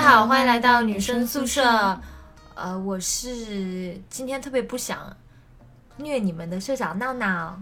[0.00, 2.00] 家好，欢迎来到女生宿舍。
[2.54, 4.96] 呃，我是今天特别不想
[5.96, 7.60] 虐你们的社长闹闹。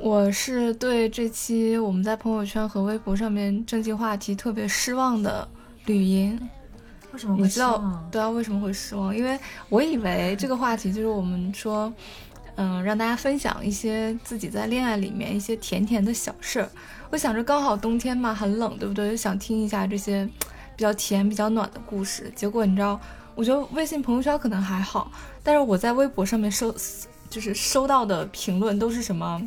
[0.00, 5.46] 我是对这期我们在朋友圈和微博上面正经话题特别失望的
[5.84, 6.40] 吕莹。
[7.12, 8.08] 为什么会你知道失望？
[8.10, 8.30] 对啊？
[8.30, 9.14] 为什么会失望？
[9.14, 9.38] 因为
[9.68, 11.92] 我以为这个话题就是我们说，
[12.54, 16.70] 嗯，让大家分享一些自己在恋爱里面一些甜甜的小事儿。
[17.10, 19.10] 我想着刚好冬天嘛，很冷，对不对？
[19.10, 20.26] 就想听一下这些
[20.78, 22.32] 比较甜、比较暖的故事。
[22.36, 23.00] 结果你知道，
[23.34, 25.10] 我觉得微信朋友圈可能还好，
[25.42, 26.72] 但是我在微博上面收，
[27.28, 29.42] 就是收到的评论都是什么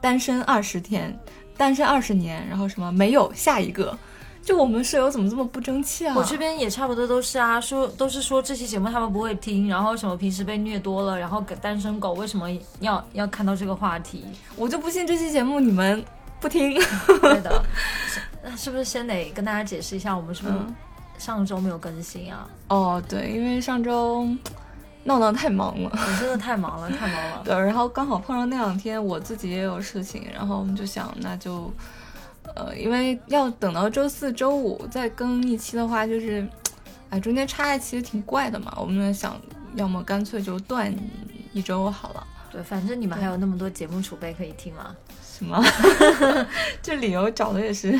[0.00, 1.18] 单身二十天、
[1.56, 3.98] 单身二十年，然后什么没有下一个。
[4.40, 6.14] 就我们舍友怎么这么不争气啊？
[6.16, 14.24] 我这边也差不多都是啊，说都是说这期节目他们不会听，然后什么平时被虐多了，然后给单身狗为什么要要看到这个话题？
[14.54, 16.04] 我就不信这期节目你们
[16.42, 16.74] 不听。
[17.20, 17.64] 对的，
[18.44, 20.74] 那是不是先得跟大家解释一下，我们是不是嗯
[21.16, 22.48] 上周没有更新啊？
[22.68, 24.26] 哦，对，因为上周
[25.04, 27.42] 闹闹太忙了，我 真的太忙了，太忙了。
[27.46, 31.72] 对，然后刚好碰上那两天我自己也有事情，然后我们就想那就，
[32.56, 36.44] 呃，因为要等到周四周五再更一期的话，就是，
[37.08, 39.40] 哎，中间插一期挺怪的嘛，我们想，
[39.76, 40.92] 要么干脆就断
[41.52, 42.26] 一周好了。
[42.50, 44.94] 对，反正你们还有那么多节目储备可以听嘛。
[45.42, 45.62] 什么？
[46.80, 47.98] 这理由找的也是，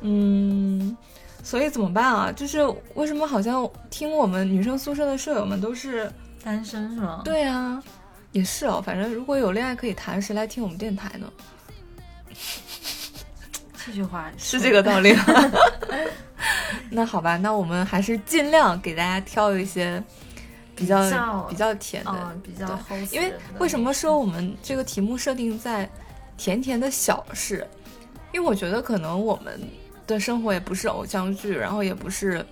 [0.00, 0.96] 嗯，
[1.42, 2.32] 所以怎么办啊？
[2.32, 2.58] 就是
[2.94, 6.10] 为什么好像听我们女生宿舍的舍友们都是，
[6.42, 7.82] 单身是吗？，对啊，
[8.32, 8.82] 也是哦。
[8.84, 11.26] 反正如果有恋爱可以谈，谁来听我们电台呢？
[13.84, 15.24] 这句话是这个道理吗？
[16.90, 20.02] 那好吧，那我们还是尽量给大家挑一些
[20.76, 21.02] 比较
[21.48, 22.78] 比较甜的，嗯，比较
[23.10, 25.88] 因为为什么说我们这个题目设定在
[26.36, 27.66] 甜甜的小事？
[28.32, 29.60] 因为我觉得可能我们
[30.06, 32.44] 的生活也不是偶像剧，然后也不是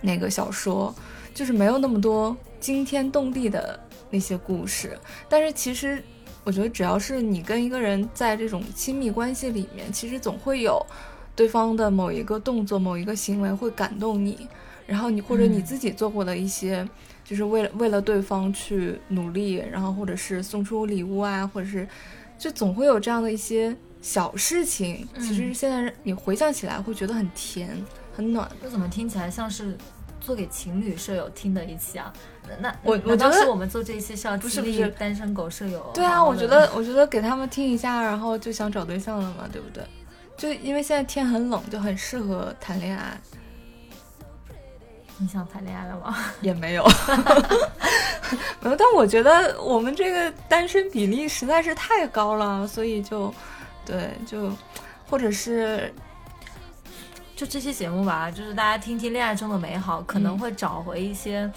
[0.00, 0.94] 那个小说，
[1.34, 3.78] 就是没有那么多惊天动地的
[4.10, 4.98] 那些故事。
[5.28, 6.02] 但是其实
[6.44, 10.84] 我觉得，只要是你跟一个人在这种亲密关系里面，其实总会有
[11.34, 14.48] 对方的某一个动作、某一个行为会感动你，
[14.86, 16.88] 然后你或者你嗯自己做过的一些。
[17.28, 21.84] 就是为了为了对方去努力，然后或者是送出礼物啊，或者是
[22.38, 25.08] 就总会有这样的一些小事情。
[25.18, 28.50] 其实嗯现在你回想起来会觉得很甜、很暖。
[28.62, 29.76] 这怎么听起来像是
[30.20, 32.12] 做给情侣舍友听的一期啊？
[32.48, 35.84] 那那我我觉得我们做这一期是要是不是单身狗舍友？
[35.92, 39.82] 对啊，我觉得我觉得给他们听一下，然后就想找对象了嘛，对不对？
[40.36, 43.18] 就因为现在天很冷，就很适合谈恋爱。
[45.18, 46.16] 你想谈恋爱了吗？
[46.40, 46.84] 也没有，
[48.60, 48.76] 没有。
[48.76, 53.32] 但我觉得我们这个单身比例实在是太高了，所以就，
[53.84, 54.52] 对，就，
[55.08, 55.92] 或者是
[57.34, 61.50] 就这期节目吧，就是大家听听恋爱中的美好，可能嗯会找回一些。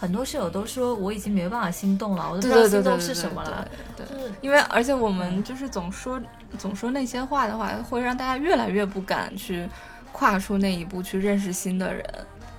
[0.00, 3.66] 很多室友都说我已经没办法心动了，我都不知道心动是什么了。
[3.96, 4.06] 对
[4.40, 6.22] 因为而且我们就是总说
[6.56, 9.68] 总说那些话的话，会让大家越来越不敢去
[10.12, 12.04] 跨出那一步去认识新的人，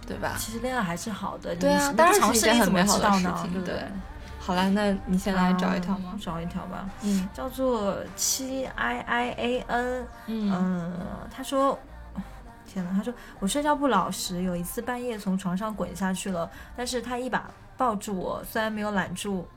[0.10, 0.36] 对吧？
[0.38, 3.76] 其实恋爱还是好的，对啊你当然是件很美好的事情对
[4.40, 6.20] 好啦，那你先来找一条吗嗯？
[6.20, 10.08] 找一条吧，嗯叫做七 i i a n。
[10.26, 10.94] 嗯嗯，
[11.32, 11.78] 他说，
[12.66, 19.48] 天哪，他说我睡觉不老实，有一次半夜从床上滚下去了，但是他一把抱住我，虽然没有揽住。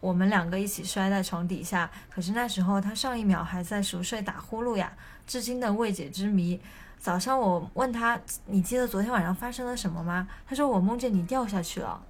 [0.00, 4.92] 我们两个一起摔在床底下，可是那时候他上一秒还在熟睡打呼噜呀，
[5.28, 6.60] 至今的未解之谜。
[7.02, 12.00] 早上我问他：“你记得昨天晚上发生了什么吗？”他说：“我梦见你掉下去了。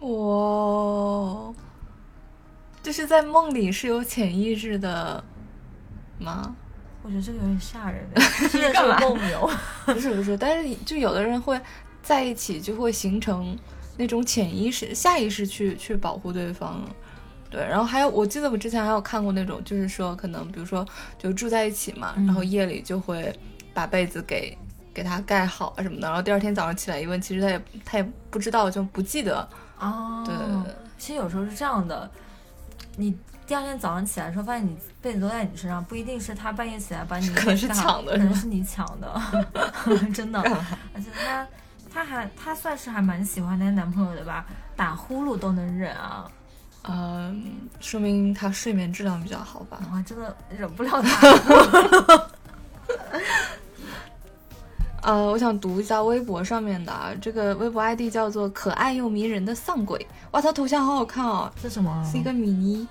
[0.00, 1.54] 我，
[2.82, 5.22] 就是在梦里是有潜意识的
[6.18, 6.56] 吗？”
[7.04, 8.08] 我觉得这个有点吓人，
[8.50, 9.50] 听着干嘛是梦游。
[9.84, 11.60] 不是不是，但是就有的人会
[12.02, 13.54] 在一起，就会形成
[13.98, 16.80] 那种潜意识、下意识去去保护对方。
[17.50, 20.86] 对，然后还有，我记得我之前还有看过那种，就是说可能比如说
[21.18, 23.38] 就住在一起嘛，嗯然后夜里就会
[23.74, 24.56] 把被子给
[24.94, 29.48] 给他盖好啊什么的，然后第二天早上起来一问，其实他也他也不知道，就不记得。
[29.78, 30.34] 哦，对，
[30.98, 32.08] 其实有时候是这样的，
[32.96, 33.16] 你
[33.46, 39.20] 第二天早上起来的时候，发现你被子都在你身上，不一定是他半夜起来把你 可能是抢的是可能是你抢的，
[40.14, 40.40] 真的。
[40.94, 41.46] 而且他
[41.92, 44.46] 他还他算是还蛮喜欢她男朋友的吧，
[44.76, 46.30] 打呼噜都能忍啊，
[46.84, 49.80] 嗯，说明他睡眠质量比较好吧。
[49.90, 52.28] 我还真的忍不了他。
[55.02, 62.08] 呃，我想读一下微博上面的啊，这个微博 ID 叫做可爱又迷人的丧鬼，哇，他头像好好看哦，这什么？
[62.10, 62.86] 是一个米妮，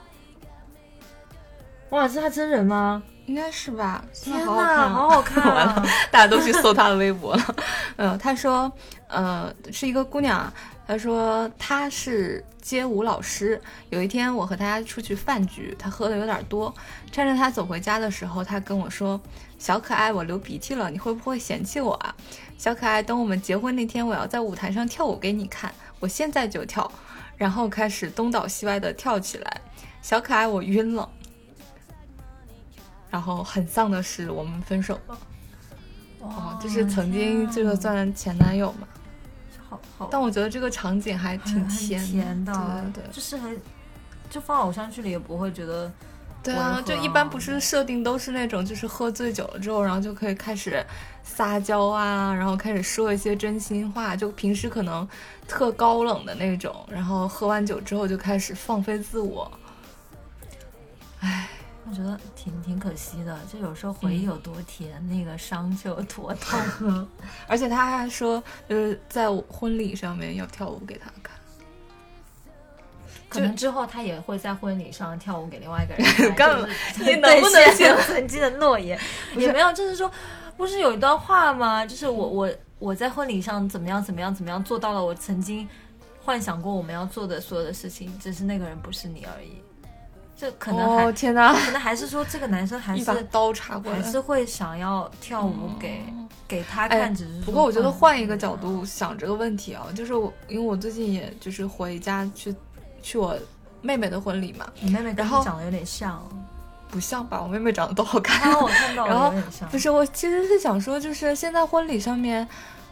[1.90, 3.02] 哇，这是他真人吗？
[3.28, 4.04] 应该是吧？
[4.14, 5.46] 天哪，好好看！
[5.48, 7.56] 完了，大家都去搜他的微博了。
[7.96, 8.70] 嗯，他说，
[9.08, 10.52] 呃，是一个姑娘。
[10.88, 13.62] 他说他是街舞老师。
[13.90, 16.74] 有一天我和他出去饭局，他喝的有点多。
[17.10, 19.18] 趁着他走回家的时候，他跟我说
[19.62, 22.16] ：“小可爱，我流鼻涕了，你会不会嫌弃我啊？”
[22.58, 26.92] 小可爱，等我们结婚那天，我要在舞台上跳舞给你看，我现在就跳。
[27.38, 29.62] 然后开始东倒西歪的跳起来。
[30.02, 31.08] 小可爱，我晕了。
[33.12, 35.18] 然后很丧的是，我们分手了。
[36.22, 38.88] 哦，就是曾经这个算前男友嘛。
[39.70, 40.10] 好好。
[40.10, 42.52] 但我觉得这个场景还挺甜的，
[42.96, 43.56] 对对，就是很
[44.28, 45.92] 就放偶像剧里也不会觉得。
[46.44, 50.84] 对啊，就一般不是设定都是那种，就是喝醉酒了之后，然后就可以开始
[51.24, 55.08] 撒娇啊，然后开始说一些真心话，就平时可能
[55.48, 59.52] 特高冷的那种，然后喝完酒之后就开始放飞自我。
[61.20, 61.48] 唉。
[61.90, 67.08] 我觉得挺挺可惜的，就有时候回忆有多甜，那个伤就有多痛。
[67.48, 71.36] 而且他还说，就是在婚礼上面要跳舞给他看。
[73.32, 76.50] 可能之后他也会在婚礼上跳舞给另外一个人 看。
[77.00, 79.00] 你能不能写曾经的诺言？
[79.38, 80.12] 也没有，就是说，
[80.58, 81.86] 不是有一段话吗？
[81.86, 85.68] 就是我我我在婚礼上怎么样怎么样怎么样做到了我曾经
[86.24, 89.62] 幻想过我们要做的所有的事情，只是那个人不是你而已。
[90.38, 96.02] 这可能还天哪，可能还是说这个男生还是刀插过来，还是会想要跳舞给
[96.48, 97.14] 给他看。
[97.14, 102.56] 只是不过我觉得换一个角度想这个问题啊，就是我因为我最近也就是回家去
[103.02, 103.38] 去我
[103.82, 106.22] 妹妹的婚礼嘛，你妹妹跟你长得有点像，
[106.90, 107.42] 不像吧？
[107.42, 109.34] 我妹妹长得都好看，我看到。
[109.72, 112.48] 不是，我其实是想说，就是现在婚礼上面，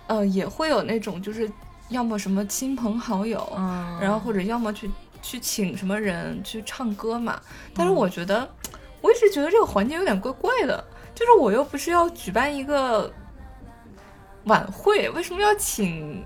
[0.08, 1.52] 呃，也会有那种就是
[1.90, 4.90] 要么什么亲朋好友，嗯，然后或者要么去。
[5.22, 7.38] 去请什么人去唱歌嘛？
[7.76, 8.50] 但是我觉得，
[9.02, 10.82] 我一直觉得这个环节有点怪怪的。
[11.14, 13.12] 就是我又不是要举办一个
[14.46, 16.24] 晚会，为什么要请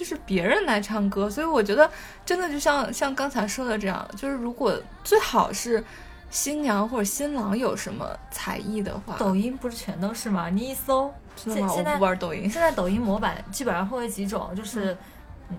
[0.00, 1.28] 就是别人来唱歌？
[1.28, 1.90] 所以我觉得
[2.24, 4.74] 真的就像像刚才说的这样，就是如果
[5.04, 5.84] 最好是
[6.30, 10.48] 新娘或者新郎有什么才艺的话，抖音不是全都是吗？
[10.48, 12.48] 你一搜，现在我不玩抖音。
[12.48, 14.96] 现在抖音模板基本上会有几种，就是。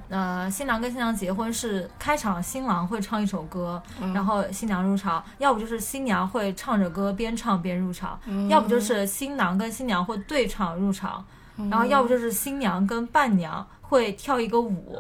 [0.07, 3.83] 呃，新郎跟新娘结婚是开场，新郎会唱一首歌，
[4.13, 8.17] 然后新娘入场；要不就是新娘会唱着歌边唱边入场；
[8.49, 11.21] 要不就是新郎跟新娘会对唱入场；
[11.69, 14.98] 然后要不就是新娘跟伴娘会跳一个舞，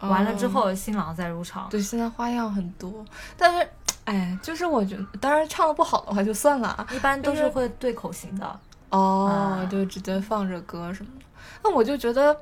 [0.00, 1.68] 完了之后新郎再入场。
[1.70, 3.04] 对，现在花样很多，
[3.36, 3.68] 但是，
[4.04, 8.60] 哎，就是我觉得，当然唱的不好的话就算了，一般都是会对口型的。
[8.90, 11.24] 哦，就直接放着歌什么的。
[11.62, 12.36] 那我就觉得。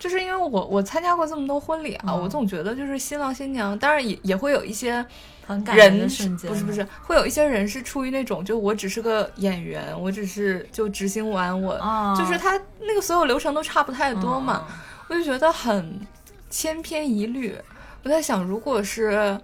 [0.00, 5.04] 就是因为我我参加过这么多婚礼啊，我总觉得就是新郎新娘，当然也也会有一些
[5.46, 11.74] 很感人的瞬间不是不是，会有一些人是出于那种，就我只是个演员，我只是就执行完我，
[12.18, 14.66] 就是他那个所有流程都差不太多嘛，
[15.08, 16.00] 我就觉得很
[16.48, 17.54] 千篇一律。
[18.02, 19.38] 我在想，如果是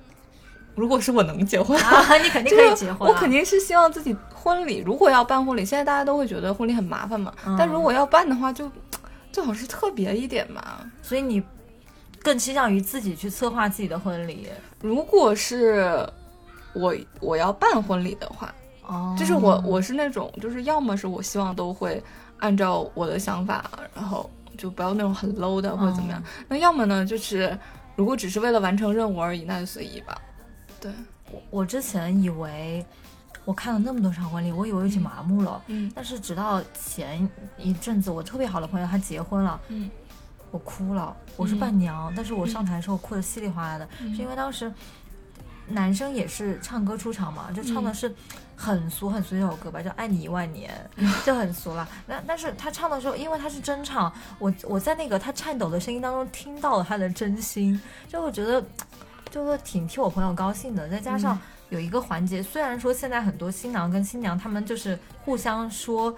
[0.75, 1.79] 如果是我能结婚，
[2.23, 8.73] 你肯定可以结婚，我肯定是希望自己婚礼如果要办婚礼，现在大家都会觉得婚礼很麻烦嘛，但如果要办的话就。
[9.37, 11.43] 最好是特别一点嘛，所以你
[12.23, 14.49] 更倾向于自己去策划自己的婚礼。
[14.81, 16.09] 如果是
[16.73, 18.55] 我我要办婚礼的话，
[18.87, 22.02] 哦，就是我我是那种，就是要么是我希望都会
[22.38, 26.23] 按照我的想法，然后就不要那种很 low 的或者怎么样。
[26.49, 27.55] 那要么呢，就是
[27.95, 30.16] 如果只是为了完成任务而已，那就随意吧。
[30.81, 30.90] 对，
[31.31, 32.83] 我我之前以为。
[33.47, 35.62] 我看了那么多场婚礼，我以为已经麻木了。
[35.69, 37.26] 嗯，但是直到前
[37.57, 39.88] 一阵子，我特别好的朋友他结婚了，嗯，
[40.50, 41.17] 我哭了。
[41.37, 44.71] 我是伴娘，但是我上台的时候哭的稀里哗啦的，是因为当时
[45.69, 48.12] 男生也是唱歌出场嘛，就唱的是
[48.57, 50.73] 很俗很俗一首歌吧，叫《爱你一万年
[51.25, 51.88] 》，就很俗了。
[52.07, 58.61] 那但是他唱的时候，因为他是真唱，我我在那个他颤抖的声音当中听到了他的真心，就我觉得
[59.31, 61.38] 就是挺替我朋友高兴的，再加上。
[61.68, 66.16] 有一个环节，虽然说现在很多新郎跟新娘他们就是互相说，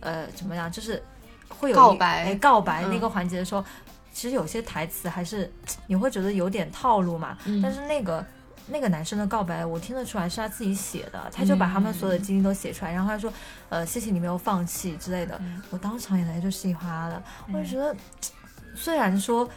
[0.00, 1.02] 呃，怎么样，就是
[1.48, 3.64] 会有告白告白那个环节的时候，
[4.12, 5.50] 其实有些台词还是
[5.86, 7.38] 你会觉得有点套路嘛。
[7.62, 8.24] 但是那个
[8.66, 13.32] 那个男生的告白，我听得出来是他自己写的，他就把他们所有的经历都写出来，然后他说，
[13.70, 17.22] 呃，谢谢你没有放弃之类的，我当场眼泪就稀哗啦了。
[17.52, 17.96] 我就觉得，
[18.74, 19.48] 虽然说。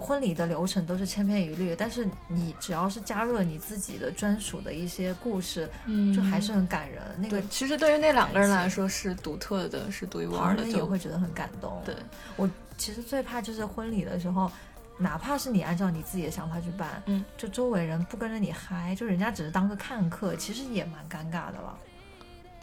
[0.00, 7.02] 婚礼的流程都是千篇一律，但是你只要是加入了你自己的专属的一些故事，嗯，就还是很感人。
[7.18, 11.80] 那个其实对于那两个人来说是独特的，是独一无二的，也会觉得很感动。
[11.84, 11.94] 对
[12.36, 14.50] 我其实最怕就是婚礼的时候，
[14.98, 21.78] 哪怕是你按照你自己的想法去办，嗯，就周围人不跟着你嗨，就人家只是当个看客，其实也蛮尴尬的了。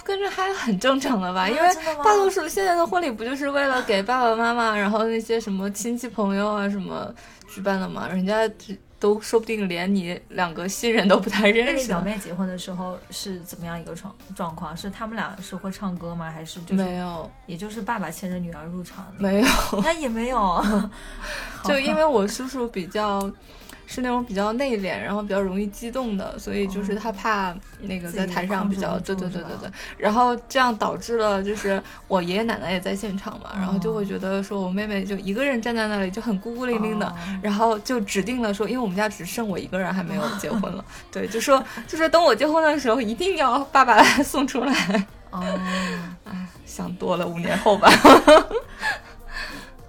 [0.04, 1.48] 跟着嗨很正常的吧？
[1.48, 1.62] 因为
[2.04, 7.14] 大多数现在的婚礼不就是为了给爸爸妈妈，然后那些什么亲戚朋友啊什么
[7.48, 8.08] 举办的吗？
[8.08, 11.88] 人家只都说不定连你两个新人都不太认识你。
[11.88, 14.76] 表妹结婚的时候是怎么样一个状状况？
[14.76, 16.32] 是他们俩是会唱歌吗？
[16.32, 19.06] 还是就是没有，也就是爸爸牵着女儿入场？
[19.18, 19.48] 没有，
[19.84, 20.66] 那也没有，
[21.66, 23.30] 就因为我叔叔比较
[23.86, 37.14] 是那种比较内敛，然后比较容易激动的，所以就是他怕那个在台上比较，对对对对对，然后这样导致了就是我爷爷奶奶也在现场嘛，然后就会觉得说我妹妹就一个人站在那里就很孤孤零零的，哦。
[37.42, 45.44] 然后就指定了说，因为我们家只剩我一个人还没有结婚了， 对，就说就说等我结婚的时候一定要爸爸来 送出来，哦，
[46.26, 47.92] 哎，想多了，五年后吧。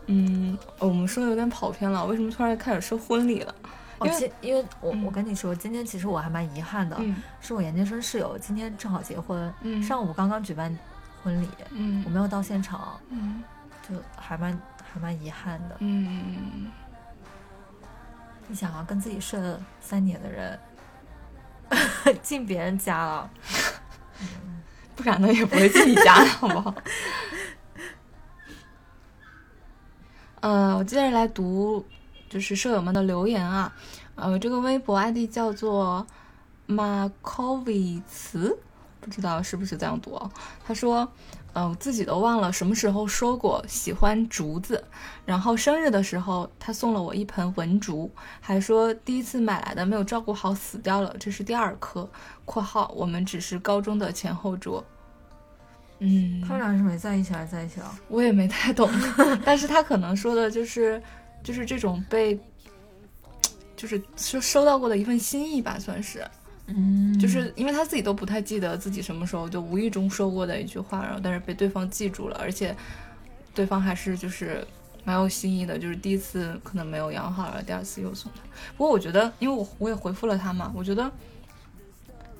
[0.06, 3.54] 嗯，我们说的有点跑偏了，为什么突然开始说婚礼了？
[3.98, 5.04] 我因为因为我嗯。
[5.04, 7.16] 我跟你说，今天其实我还蛮遗憾的，嗯。
[7.40, 9.82] 是我研究生室友今天正好结婚，嗯。
[9.82, 10.76] 上午刚刚举办
[11.22, 12.02] 婚礼，嗯。
[12.04, 13.42] 我没有到现场，嗯。
[13.88, 15.76] 就还蛮还蛮遗憾的。
[15.80, 16.70] 嗯，
[18.48, 20.58] 你想啊，跟自己睡了三年的人，
[22.22, 23.30] 进别人家了，
[24.96, 26.74] 不然呢也不会进你家的， 好不好？
[30.40, 31.84] 呃，我接着来读，
[32.34, 33.72] 就是舍友们的留言啊。
[34.16, 36.04] 呃，这个微博 ID 叫做
[36.66, 38.58] Markovi 茨，
[39.00, 40.28] 不知道是不是这样读啊？
[40.66, 41.08] 他说，
[41.52, 44.82] 呃，我自己都忘了什么时候说过喜欢竹子，
[45.24, 48.10] 然后生日的时候他送了我一盆文竹，
[48.40, 52.08] 还说第一次买来的没有照顾好死掉了，这是第二颗。
[52.44, 54.84] （括号我们只是高中的前后桌。）
[56.00, 57.88] 嗯，他们俩是没在一起还是在一起了？
[58.08, 58.90] 我也没太懂，
[59.46, 61.00] 但是他可能说的就是
[61.44, 62.36] 就是这种被，
[63.76, 66.26] 就是收收到过的一份心意吧，算是，
[66.66, 72.74] 嗯就是因为他自己都不太记得自己什么时候就无意中说过的一句话，然后但是被对方记住了，而且
[73.54, 74.66] 对方还是就是
[75.04, 78.40] 蛮有心意的，就是第一次可能没有养好了，第二次又送他。
[78.76, 81.12] 不过我觉得，因为我我也回复了他嘛，我觉得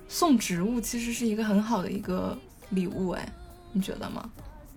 [0.07, 2.35] 送植物其实是一个很好的一个
[2.71, 3.31] 礼物，哎，
[3.71, 4.27] 你觉得吗？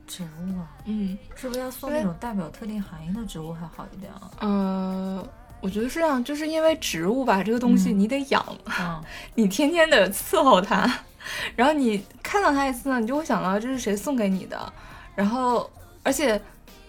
[0.08, 1.16] 植物啊，嗯。
[1.36, 4.30] 是不是要送那种代表特定含义的植物还好一点啊？
[4.40, 5.28] 呃，
[5.60, 8.44] 我觉得是这样，就是因为植物吧，这个东西嗯你得养，
[8.80, 9.00] 嗯，
[9.36, 10.92] 你天天得伺候它，
[11.54, 14.72] 然后你看到它一次呢，你就会想到这是谁送给你的，
[15.14, 15.70] 然后
[16.02, 16.40] 而且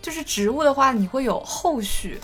[0.02, 2.20] 就是植物的话，你会有后续。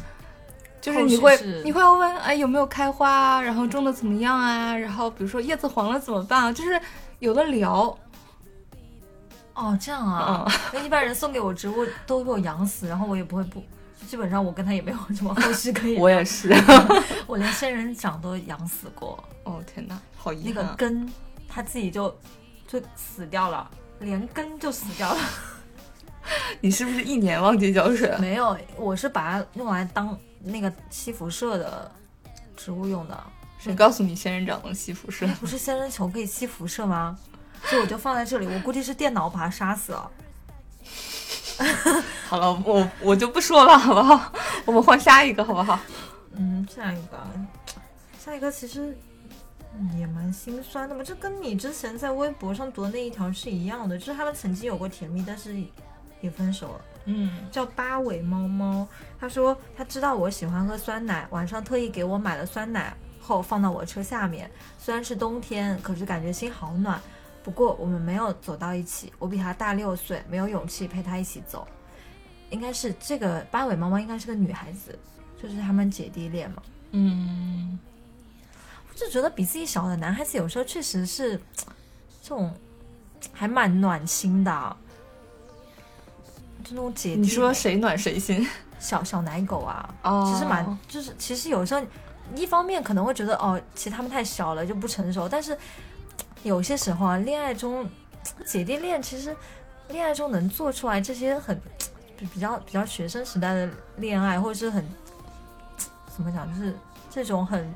[0.81, 3.41] 就是你会是你会要问，哎，有没有开花啊？
[3.41, 4.77] 然后种的怎么样啊？
[4.77, 6.53] 然后比如说叶子黄了怎么办啊？
[6.53, 6.79] 就是
[7.17, 7.97] 有的聊，
[9.55, 13.63] 哦，这样啊，嗯因为一般人送给我植物都被我养死，然后我也不会不，
[14.05, 15.95] 基本上我跟他也没有什么后续可以。
[15.99, 16.53] 我也是。
[17.25, 20.69] 我连仙人掌都养死过，哦天哪，好遗那憾啊。
[20.71, 21.11] 个根
[21.47, 22.13] 它自己就
[22.67, 23.69] 就死掉了，
[23.99, 25.19] 连根就死掉了。
[26.59, 28.19] 你是不是一年忘记浇水了？
[28.19, 31.91] 没有，我是把它用来当那个吸辐射的
[32.57, 33.23] 植物用的。
[33.57, 35.25] 谁告诉你仙人掌能吸辐射？
[35.39, 37.17] 不是仙人球可以吸辐射吗？
[37.63, 40.11] 所以我就放在这里，我估计是电脑把它杀死了。
[42.27, 44.33] 好了，我我就不说了，好不好？
[44.65, 45.79] 我们换下一个，好不好？
[46.33, 47.17] 嗯，下一个，
[48.19, 48.97] 下一个其实
[49.79, 55.55] 嗯也蛮心酸的嘛，这跟你之前在微博上读的那一条是一样的，就是他们曾经有过甜蜜，但是
[56.19, 56.81] 也分手了。
[57.05, 58.85] 嗯叫八尾猫猫，
[59.19, 64.51] 他说他知道我喜欢喝酸奶，晚上特意给我买了酸奶后放到我车下面。
[64.77, 66.99] 虽然是冬天，可是感觉心好暖。
[67.45, 71.67] 不过我们没有走到一起，我比他大六岁，没有勇气陪他一起走。
[72.49, 74.97] 应该是这个八尾猫猫应该是个女孩子，
[75.39, 76.63] 就是他们姐弟恋嘛。
[76.89, 77.77] 嗯，
[78.89, 81.37] 我就觉得比自己小的男孩子有时候确实是
[82.19, 82.51] 这种
[83.31, 84.75] 还蛮暖心的啊，
[86.63, 87.21] 就那种姐弟。
[87.21, 88.47] 你说谁暖谁心？
[88.79, 89.93] 小小奶狗啊？
[90.01, 91.81] 哦其实蛮就是，其实有时候
[92.35, 95.55] 一方面可能会觉得哦，其实他们太小了就不成熟，但是
[96.45, 97.89] 有些时候啊，恋爱中
[98.45, 99.35] 姐弟恋其实
[99.89, 101.59] 恋爱中能做出来这些很
[102.15, 104.87] 比 比较比较学生时代的恋爱，或者是很
[106.15, 106.75] 怎么讲，就是
[107.09, 107.73] 这种很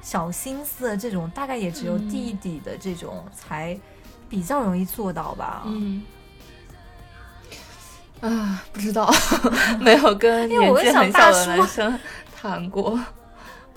[0.00, 3.76] 小心思的这种，大概也只有嗯弟弟的这种才
[4.28, 5.64] 比较容易做到吧。
[5.66, 6.02] 嗯。
[8.20, 9.12] 啊，不知道，
[9.80, 11.98] 没有跟因为我年纪很小的男生
[12.34, 12.96] 谈过，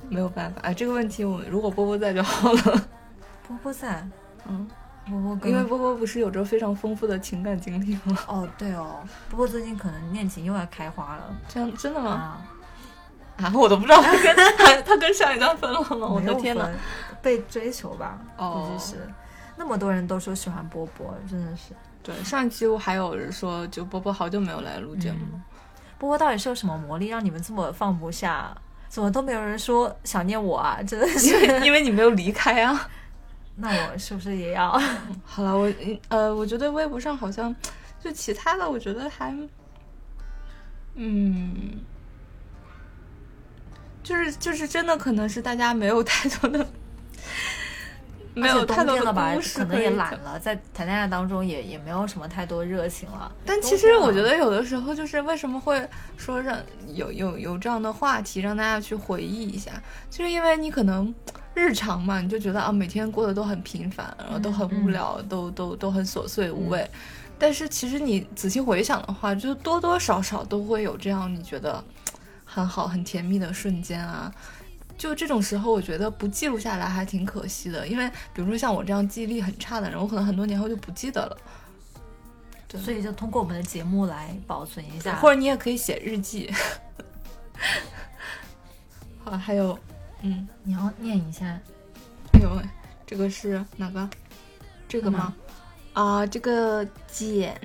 [0.08, 0.62] 没有办法。
[0.62, 2.88] 哎，这个问题我如果波波在就好了。
[3.50, 4.08] 波波在，
[4.48, 4.70] 嗯，
[5.10, 8.16] 波波跟因为波波不是有着非常丰富的情感经历吗？
[8.28, 12.12] 哦，对哦，波波最近可能恋情又要开花了这样真的吗？
[12.12, 12.42] 啊！
[13.38, 16.08] 啊，我都不知道 他跟他他跟上一段分了吗？
[16.08, 16.70] 我的天哪！
[17.24, 19.10] 被追求吧，哦估计是。
[19.58, 21.74] 那么多人都说喜欢波波，真的是。
[22.04, 25.20] 对，上一期我还有人说，就波波好久没有来录节目。
[25.98, 28.56] 波波到底是有什么魔力让你们这么放不下？
[28.88, 30.80] 怎么都没有人说想念我啊？
[30.82, 32.90] 真的是，因为你没有离开啊。
[33.60, 34.72] 那我是不是也要？
[35.24, 35.72] 好了，我
[36.08, 37.56] 呃，我觉得微博上好像
[38.00, 39.36] 就其他的，我觉得还，
[40.96, 41.80] 嗯，
[44.02, 46.66] 就是就是真的可能是大家没有太多的。
[48.36, 49.36] 没有太多了吧？
[49.54, 53.30] 可能也懒了，在谈恋爱当中也也没有什么太多热情了。
[53.44, 55.86] 但其实我觉得有的时候就是为什么会
[56.16, 56.58] 说让
[56.94, 59.72] 有有有这样的话题让大家去回忆一下，
[60.10, 61.14] 就是因为你可能
[61.54, 66.90] 日常嘛，你就觉得啊每天过得都很平凡，然后都很无聊，都都都很琐碎无味。
[67.38, 71.84] 但是其实你仔细回想的话，就多多少少都会有这样你觉得
[72.46, 74.32] 很好很甜蜜的瞬间啊。
[74.98, 81.38] 就这种时候，我觉得不记录下来还挺可惜的，因为比如说像我这样记忆力很差的人，我可能很多年后就不记得了。
[82.68, 86.54] 对，所以就通过我们的节目来保存一下，或者你也可以写日记。
[89.24, 89.80] 好，还有，
[90.22, 91.46] 嗯，你要念一下。
[92.34, 92.64] 哎呦喂，
[93.06, 94.10] 这个是哪个？
[94.88, 95.34] 这个吗？
[95.94, 97.60] 啊，这个简。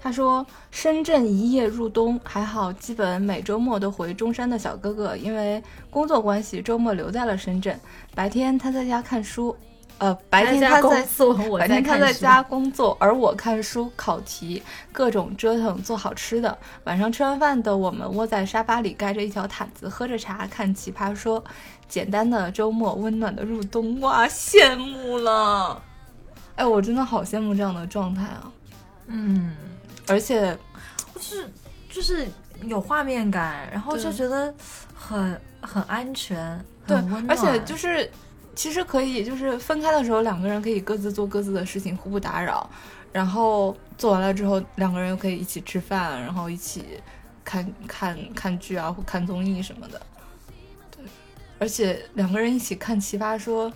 [0.00, 7.78] 他说：“深圳一夜入冬，还好，基本每周末都回中山的小哥哥，因为工作关系，周末留在了深圳。
[8.14, 9.56] 白天他在家看书，
[9.98, 11.06] 呃，白天他在
[11.58, 14.62] 白天他在家工作，而我看书、考题，
[14.92, 16.56] 各种折腾，做好吃的。
[16.84, 21.42] 晚上吃完饭的，我们窝在沙发里，盖着一条毯子，喝着茶，看奇葩说。
[21.88, 25.80] 简单的周末，温暖的入冬，哇，羡慕了！
[26.54, 28.52] 哎，我真的好羡慕这样的状态啊！
[29.06, 29.56] 嗯。”
[30.06, 30.54] 而且，
[31.14, 31.50] 就是
[31.90, 32.28] 就是
[32.64, 34.52] 有画面感，然后就觉得
[34.94, 38.10] 很很安全，对，而且就是
[38.58, 42.68] 其实可以，就是分开的时候，两个人可以各自做各自的事情，互不打扰。
[43.12, 46.98] 然后做完了之后，两个人又可以一起吃饭，然后一起
[47.44, 50.02] 看看看剧啊，或看综艺什么的。
[50.90, 51.04] 对，
[51.60, 53.70] 而且两个人一起看《奇葩说》。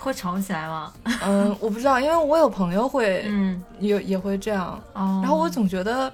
[0.00, 0.92] 会吵起来吗？
[1.22, 4.78] 嗯，我不知道，因为我有朋友会，嗯，也也会这样。
[4.92, 6.12] 哦，然后我总觉得，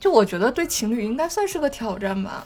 [0.00, 2.44] 就我觉得对情侣应该算是个挑战吧，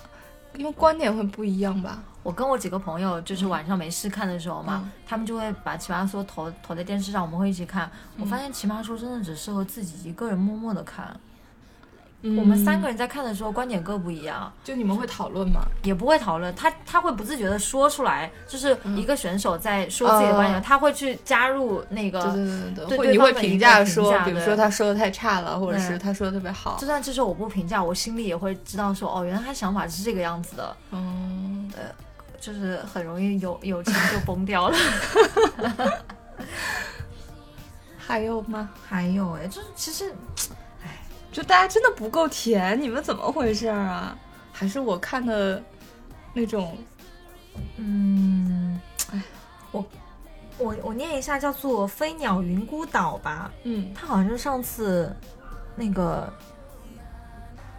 [0.56, 2.02] 因为观点会不一样吧。
[2.22, 7.90] 我跟我几个朋友就是晚上没事看的时候嘛，他们就会把《奇葩说》投投在电视上，我们会一起看。
[8.18, 11.18] 我发现《奇葩说》真的只适合自己一个人默默的看。
[12.22, 15.62] 我们三个人在看的时候观点各不一样，就你们会讨论吗？
[15.82, 26.76] 也不会讨论，他他会不自觉的说出来，就是一个选手在说自己的观点，他会去加入那个，对对对对，你会评价说，比如说他说的太差了，或者是他说的特别好。
[26.78, 30.76] 就算这时候我不评价，我心里也会知道说，哦，原来他想法是这个样子的。
[30.90, 31.82] 嗯，对，
[32.38, 34.76] 就是很容易友友情就崩掉了。
[37.96, 38.68] 还有吗？
[38.86, 40.12] 还有哎，就是其实。
[41.32, 44.16] 就大家真的不够甜，你们怎么回事啊？
[44.52, 45.62] 还是我看的
[46.34, 46.76] 那种，
[47.76, 48.80] 嗯，
[49.12, 49.22] 哎，
[49.70, 49.84] 我
[50.58, 53.50] 我我念一下，叫做飞鸟云孤岛吧。
[53.62, 55.14] 嗯，他好像是上次
[55.76, 56.32] 那个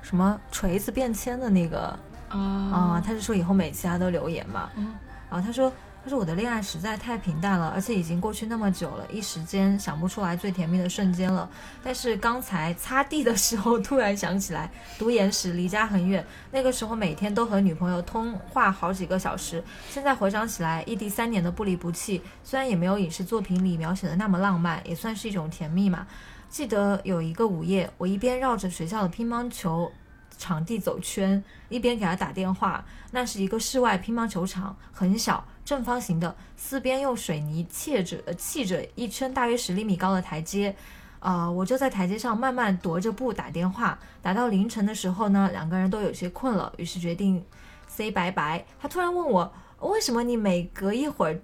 [0.02, 1.80] 什么锤子变迁的那个
[2.30, 4.70] 啊啊，他是说以后每期他都留言嘛。
[4.76, 4.96] 嗯，
[5.30, 5.72] 然后他说。
[6.04, 11.48] 他说我的恋爱实在太平淡了，而且已经过去那么久了，一时间想不出来最甜蜜的瞬间了。
[11.84, 19.64] 但是刚才擦地的时候，突然想起来，读研时离家很远，那个时候每天都和女朋友通话好几个小时。
[19.92, 26.08] 现在回想起来，异地三年的不离不弃，虽然也没有影视作品里描写的那么浪漫，也算是一种甜蜜嘛。
[26.50, 29.92] 记得有一个午夜，我一边绕着学校的乒乓球
[30.36, 32.84] 场地走圈，一边给他打电话。
[33.12, 35.46] 那是一个室外乒乓球场，很小。
[35.72, 40.76] 正方形的，四边用水泥砌着，砌着一圈大约十厘米高的台阶，
[41.22, 47.42] 啊，我就在台阶上慢慢踱着步打电话，打到凌晨的时候呢，两个人都有些困了，于是决定
[47.88, 48.66] say 拜拜。
[48.82, 51.40] 他突然问我，为什么你每隔一会儿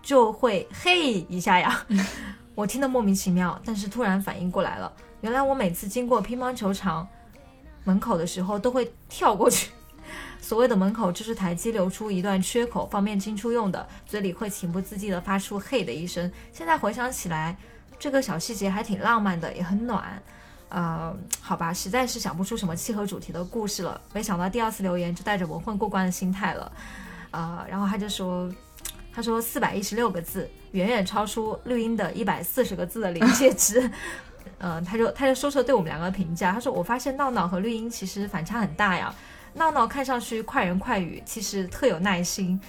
[0.00, 1.84] 就会嘿一下呀？
[2.56, 7.06] 我听得莫名其妙，但是突然反应过来了，原来我每次经过乒乓球场
[7.84, 9.70] 门口的时候都会跳过去。
[10.46, 16.30] 所谓的门口就是台阶留出一段缺口，方便进出用的，嘴里会情不自禁地发出嘿的一声。
[16.52, 17.56] 现在回想起来，
[17.98, 20.22] 这个小细节还挺浪漫的，也很暖。
[20.68, 24.00] 呃，好吧，实在是想不出什么契合主题的故事了。
[24.12, 26.70] 没想到第二次留言就带着文混过关的心态了。
[27.32, 28.48] 啊，然后他就说，
[29.12, 33.90] 他说四百一十六个字，远远超出绿茵的一百四十个字的临界值。
[34.58, 39.12] 嗯，他就他就说出了对我们两个的评价，他说我发现闹闹和绿茵其实反差很大呀。
[39.56, 42.60] 闹闹看上去快人快语，其实特有耐心。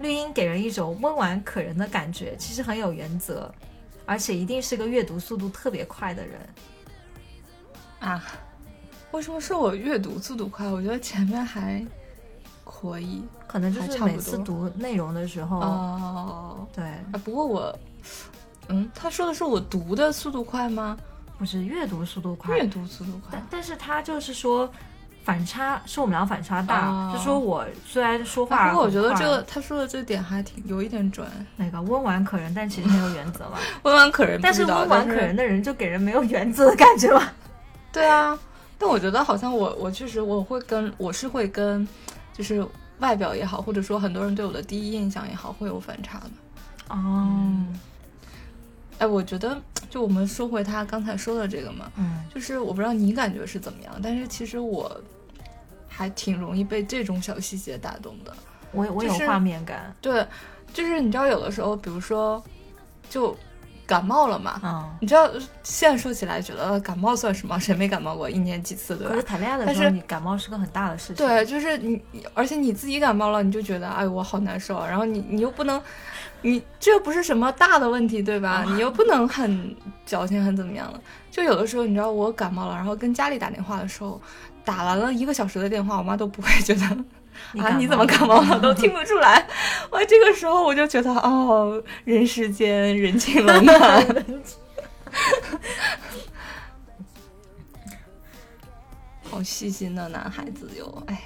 [0.00, 3.52] 绿茵给人一种温婉可人的感觉，其实很有原则，
[4.04, 6.40] 而且一定是个阅读速度特别快的人。
[8.00, 8.22] 啊，
[9.12, 10.66] 为什么说我阅读速度快？
[10.66, 11.82] 我觉得前面还
[12.64, 16.68] 可以，可能就是每次读内容的时候，哦。
[16.74, 17.78] 对，啊，不过我，
[18.68, 20.98] 嗯，他说的是我读的速度快吗？
[21.38, 24.70] 不是阅读速度快阅，读速度快但但是他就是说
[25.24, 33.58] 反差是我们俩反差大，哦就说我虽然说话啊，不过我觉得这个他说的这点还挺有一点准，那个温婉可人，但其实没有原则嘛。
[33.84, 37.22] 温婉可人但是，温婉可人的人就给人没有原则的感觉嘛。
[37.90, 38.38] 对啊，
[38.78, 41.88] 但我觉得好像我我确实我会跟我是会跟，
[42.34, 42.62] 就是
[42.98, 46.30] 外表也好，或者说很多人对我的第一印象也好，会有反差的。
[46.90, 47.64] 哦，
[48.98, 49.56] 哎，我觉得
[49.88, 55.00] 就我们说回他刚才说的这个嘛，嗯，就是我不知道你感觉是怎么样，但是其实我
[55.94, 58.34] 还挺容易被这种小细节打动的。
[58.72, 60.26] 我我有就是画面感，对，
[60.72, 62.42] 就是你知道有的时候，比如说
[63.08, 63.36] 就
[63.86, 64.96] 感冒了嘛，嗯。
[65.00, 65.30] 你知道
[65.62, 67.56] 现在说起来觉得感冒算什么？
[67.60, 68.28] 谁没感冒过？
[68.28, 69.22] 一年几次，对吧可是？
[69.22, 71.16] 谈恋爱的时候，你感冒是个很大的事情。
[71.16, 72.02] 对，就是你，
[72.34, 74.88] 而且你自己感冒了，你就觉得哎，我好难受啊。
[74.88, 75.80] 然后你你又不能，
[76.42, 78.64] 你这又不是什么大的问题，对吧？
[78.66, 81.00] 你又不能很矫情，很怎么样了。
[81.30, 84.20] 就有的时候，你知道我感冒了，然后跟家里打电话的时候，
[84.64, 86.82] 打完了一个小时的电话，我妈都不会觉得
[87.62, 89.46] 啊你怎么感冒了，都听不出来。
[89.90, 94.06] 我，这个时候我就觉得哦，人世间人情冷暖。
[99.30, 101.20] 好细心的男孩子哟，哎，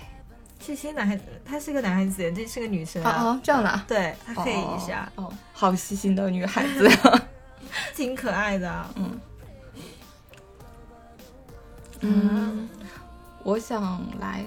[0.59, 3.11] 细心男孩子，他是个男孩子，这是个女生啊。
[3.11, 7.23] 啊，这样的啊，对他配一下，哦，哦好细心的女孩子呀，
[7.95, 8.91] 挺可爱的啊。
[8.97, 9.21] 嗯。
[12.01, 12.69] 嗯，
[13.49, 14.45] 我想来，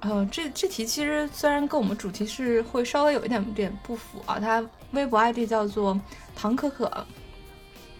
[0.00, 5.98] 呃，这这题其实虽然跟我们主题是会稍微有一点点不符啊，他微博 ID 叫做
[6.36, 7.06] 唐可可，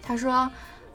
[0.03, 0.47] 他说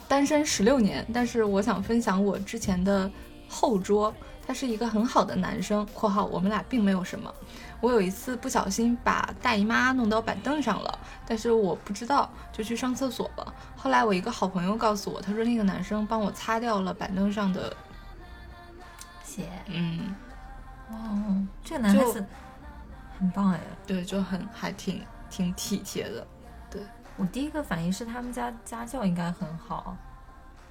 [0.07, 3.11] 单身十六年，但是我想分享我之前的
[3.49, 4.15] 后桌，
[4.47, 7.35] 他是一个很好的男生（括号我们俩并没有什么）。
[7.83, 13.53] 我有一次不小心把大姨妈弄到板凳上了，但是我不知道，就去上厕所了。
[13.75, 17.77] 后来我一个好朋友告诉我，他说那个男生帮我擦掉了板凳上的，
[19.35, 20.15] 姐，嗯，
[20.91, 22.25] 哦，这个男孩子
[23.19, 23.61] 很棒哎。
[23.87, 26.27] 对，就很还挺挺体贴的。
[26.71, 26.81] 对
[27.17, 29.97] 我第一个反应是他们家家教应该很好，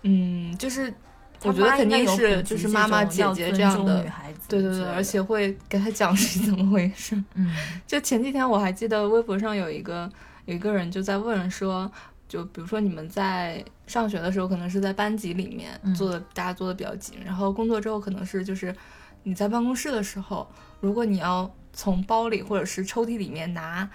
[0.03, 0.91] 嗯，就是
[1.39, 7.21] 他我觉得肯定是就是妈妈姐姐这样的女，孩子对对对，而且会给他讲 是怎么回事。
[7.35, 7.53] 嗯
[7.85, 10.09] 就前几天我还记得微博上有一个
[10.45, 11.91] 有一个人就在问说，
[12.33, 18.75] 就比如说你们在上学的时候，可能是在班级里面嗯坐的，大家坐的比较紧，然后工作之后可能是就是
[19.21, 23.87] 你在办公室的时候，如果你要从包里或者是抽屉里面拿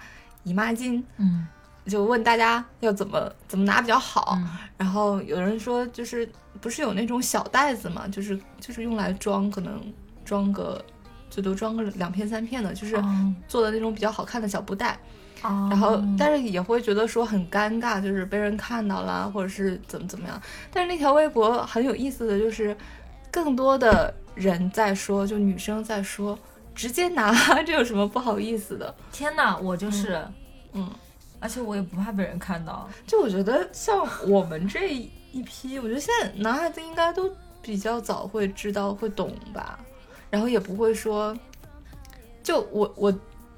[0.45, 1.45] 姨妈巾，嗯
[1.85, 4.37] 就问大家要怎么怎么拿比较好。
[4.37, 6.25] 嗯然后有人说，就是
[6.61, 9.81] 不是有那种小袋子嘛，就是就是用来装，可能
[10.23, 10.81] 装个
[11.29, 14.93] 最多装个两片三片的，就是哦做的那种比较好看的小布袋。
[14.93, 14.97] 哦
[15.41, 20.41] 然后但是也会觉得说很尴尬，就是被人看到了，或者是怎么怎么样。
[20.71, 22.75] 但是那条微博很有意思的就是，
[23.31, 26.37] 更多的人在说，就女生在说，
[26.75, 28.93] 直接拿， 这有什么不好意思的？
[29.11, 30.21] 天哪，我就是，
[30.73, 30.89] 嗯，
[31.39, 32.89] 而且我也不怕被人看到。
[33.07, 39.79] 就我觉得像我们这一批，我觉得现在男孩子应该都比较早会知道会懂吧，
[40.29, 41.35] 然后也不会说，
[42.43, 43.13] 就我我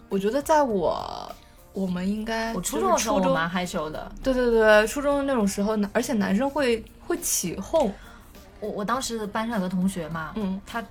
[0.09, 1.33] 我觉得在我
[1.73, 7.93] 我们应该我初中中的时候我蛮害羞的，对对对，初中的那种时候，而且男生会会起哄，
[8.59, 10.83] 我我当时班上有个同学嘛，嗯他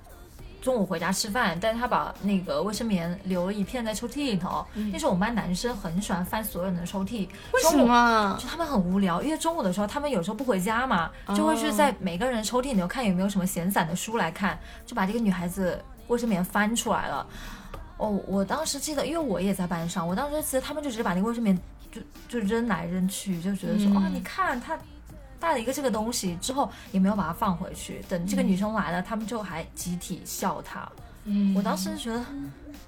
[0.61, 4.63] 中午回家吃饭，但是他把那个卫生棉留了一片在抽屉里头。
[4.75, 8.37] 嗯那时候我们班男生很喜欢翻所有人的抽屉，为什么？
[8.39, 17.25] 就他们很无聊，因为中午的时候他们有时候不回家嘛，就会去在每个人抽屉里头看有没有什么闲散的书来看，就把这个女孩子卫生棉翻出来了。
[18.01, 21.55] 哦，我当时记得，因为我也在班上，我当时记得他们就直接把那个卫生棉
[21.91, 24.75] 就就扔来扔去，就觉得说，嗯啊，你看他
[25.39, 28.03] 带了一个这个东西之后，也没有把它放回去。
[28.09, 30.91] 等这个女生来了，他们就还集体笑她。
[31.25, 32.25] 嗯我当时就觉得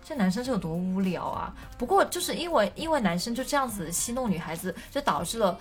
[0.04, 1.54] 这男生是有多无聊啊！
[1.78, 5.56] 不过就是因为因为男生就这样子戏弄女孩子，就导致了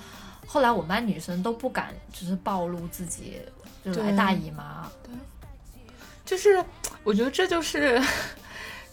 [0.46, 3.42] 后来我们班女生都不敢就是暴露自己
[3.84, 4.90] 就来对大姨妈。
[5.02, 5.12] 对
[6.24, 6.64] 就是
[7.04, 8.00] 我觉得这就是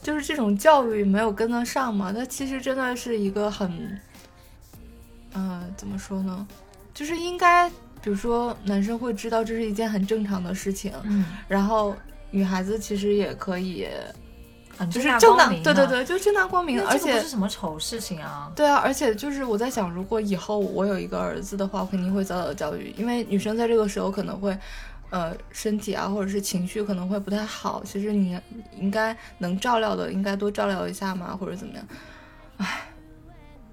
[0.02, 4.00] 就是这种教育没有跟得上嘛，它其实真的是一个很，
[5.34, 6.48] 呃，怎么说呢？
[6.94, 7.70] 就是应该，
[8.02, 11.96] 比如说男生会知道这是一件很正常的事情，嗯，然后
[12.32, 13.88] 女孩子其实也可以
[14.90, 18.50] 就是正大，光明对对对，就正大光明，而且这不是什么丑事情啊。
[18.56, 24.58] 对啊，而且就是我在想，如果以后我有一个儿子的话，我肯定会早早的教育，因为女生在这个时候可能会，
[25.10, 28.40] 呃，身体啊或者是情绪可能会不太好，其实你
[28.76, 31.88] 应该能照料的，应该多照料一下嘛，或者怎么样。
[32.58, 32.82] 唉。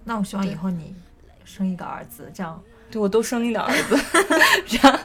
[0.05, 0.95] 那我希望以后你
[1.45, 2.63] 生一个儿子，这样。
[2.91, 3.99] 对我多生一点儿子，
[4.67, 5.01] 这样。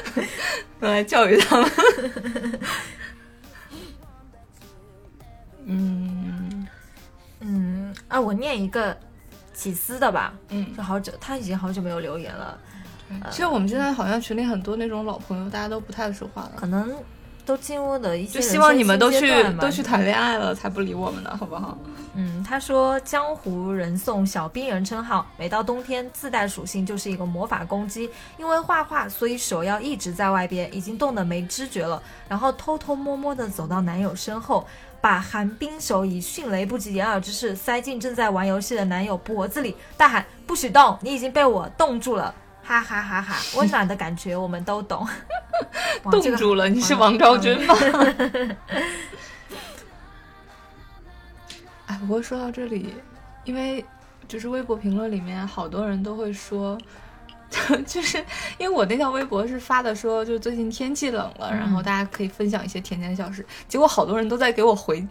[0.82, 1.70] 用来教育他们。
[5.64, 6.66] 嗯。
[7.40, 8.96] 嗯啊，我念一个
[9.54, 12.58] 起司的吧，嗯，就好久他已经好久没有留言了，
[13.30, 16.52] 其实我们现在好像群里很多那种老朋友，大家都不太说话了。
[16.56, 16.92] 可能
[17.44, 21.78] 都进入了一些就希望你们都去都去谈恋爱了，才不理我们呢，好不好？
[22.14, 28.10] 嗯，他说江湖人送小冰人称号，每到冬天自带属性就是一个魔法攻击。
[28.38, 32.02] 因为画画，所以手要一直在外边，已经冻得没知觉了。
[32.26, 34.66] 然后偷偷摸摸的走到男友身后，
[35.00, 40.98] 把寒冰手以迅雷不及掩耳之势塞进正在玩游戏的男友脖子里，大喊：“不许动！
[41.02, 42.34] 你已经被我冻住了！”
[42.66, 43.36] 哈哈哈哈！
[43.56, 45.06] 温暖的感觉我们都懂。
[46.10, 47.74] 冻住了，你是王昭君吗？
[51.86, 52.92] 哎，不过说到这里，
[53.44, 53.84] 因为
[54.26, 56.76] 就是微博评论里面好多人都会说，
[57.86, 58.18] 就是
[58.58, 65.06] 因为我那条微博是发的说，就最近天气冷了，嗯然后大家可以分享一些甜甜的小事，结果好多人都在给我回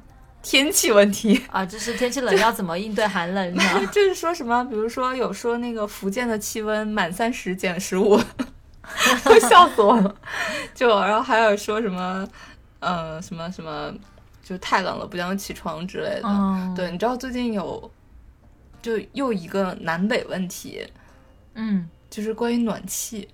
[0.45, 1.41] 天气问题。
[1.51, 3.85] 啊，就是天气冷要怎么应对寒冷是吧？
[3.91, 8.15] 就是说什么，比如说有说那个福建的气温满三十减十五，
[9.25, 10.15] 都笑死我了。
[10.75, 12.27] 就然后还有说什么，
[12.79, 13.91] 呃，什么什么，
[14.43, 16.23] 就太冷了不想起床之类的。
[16.25, 17.91] 嗯，对，你知道最近有
[18.83, 20.85] 就又一个南北问题，
[21.55, 23.27] 嗯，就是关于暖气，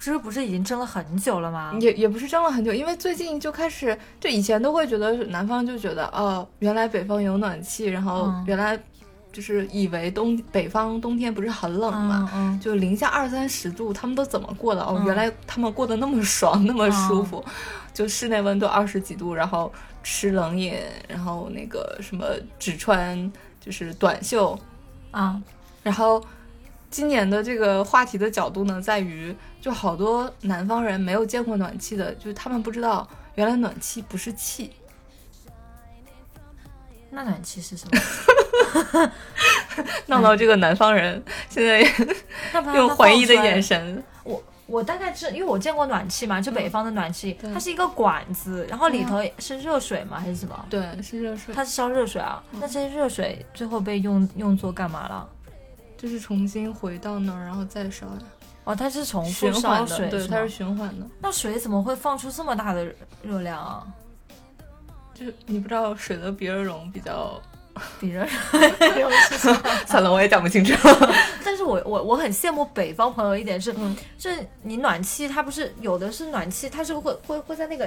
[0.00, 1.76] 这不是已经争了很久了吗？
[1.78, 8.44] 也也不是争了很久，因为最近就开始，就以前都会觉得南方就觉得哦，原来北方有暖气，然后嗯。
[8.46, 8.82] 原来
[9.30, 12.60] 就是以为冬北方冬天不是很冷嘛，嗯嗯。
[12.60, 14.82] 就零下二三十度，他们都怎么过的？
[14.82, 15.04] 哦，嗯。
[15.04, 17.44] 原来他们过得那么爽，那么舒服，
[17.92, 19.70] 就室内温度二十几度，然后
[20.02, 20.74] 吃冷饮，
[21.06, 22.24] 然后那个什么
[22.58, 24.58] 只穿就是短袖，
[25.10, 25.38] 啊，
[25.82, 26.24] 然后
[26.90, 34.72] 今年的这个话题的角度呢，在于就好多南方人没有见过暖气的，就是他们不知道原来暖气不是气，
[37.10, 39.12] 那暖气是什么？
[40.06, 41.80] 闹到这个南方人现在
[42.74, 43.62] 用怀疑的眼。
[43.62, 50.18] 神，我我大概知，因为我见过暖气嘛，就北方的暖气，对它是一个管子，然后里头是热水吗？
[50.18, 50.66] 还是什么？
[50.68, 52.42] 对，是热水，它是烧热水啊。
[52.52, 55.28] 那这些热水最后被用用作干嘛了？
[56.00, 58.18] 就是重新回到那儿，然后再烧呀，
[58.64, 61.06] 哦，它是重复循烧环的，对，它是循环的。
[61.20, 62.86] 那水怎么会放出这么大的
[63.22, 63.86] 热量啊？
[65.12, 67.38] 就是你不知道水的比热容比较，
[68.00, 69.60] 比热量是什么？
[69.86, 70.72] 算了，我也讲不清楚。
[71.44, 77.84] 但是我我我很羡慕北方朋友一点是，嗯就是你暖气它不是有的是暖气，它是会会会在那个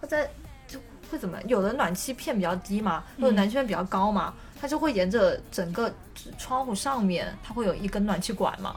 [0.00, 0.26] 会在
[0.66, 0.78] 就
[1.10, 5.92] 会怎么有的暖气片比较低嘛，或者嗯暖气片比较高嘛，它就会沿着整个
[6.38, 8.76] 窗户上面，它会有一根暖气管嘛，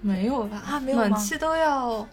[0.00, 0.62] 没有吧？
[0.66, 2.06] 啊没有吗暖气都要，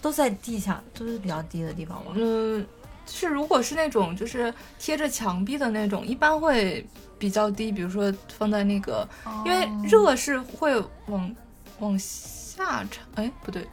[0.00, 2.12] 都在地下，都是比较低的地方吗。
[2.14, 2.64] 嗯，
[3.06, 6.86] 就是如果是那种就是贴着墙壁的那种，一般会
[7.18, 9.08] 比较低，比如说放在那个，
[9.44, 11.34] 因为哦热是会往
[11.80, 13.66] 往下沉，哎，不对，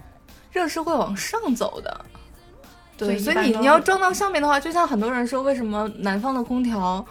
[0.51, 2.05] 热是会往上走的。
[2.97, 7.05] 对，所以你你要装到上面的话，就像很多人说，为什么南方的空调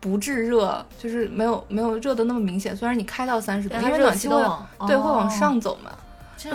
[0.00, 2.74] 不制热，就是没有没有热的那么明显。
[2.74, 4.38] 虽然你开到三十度，因为暖气都
[4.86, 5.90] 对会往哦上走嘛，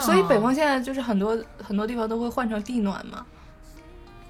[0.02, 3.26] 所以北啊方现在就是很多很多地方都会换成地暖嘛。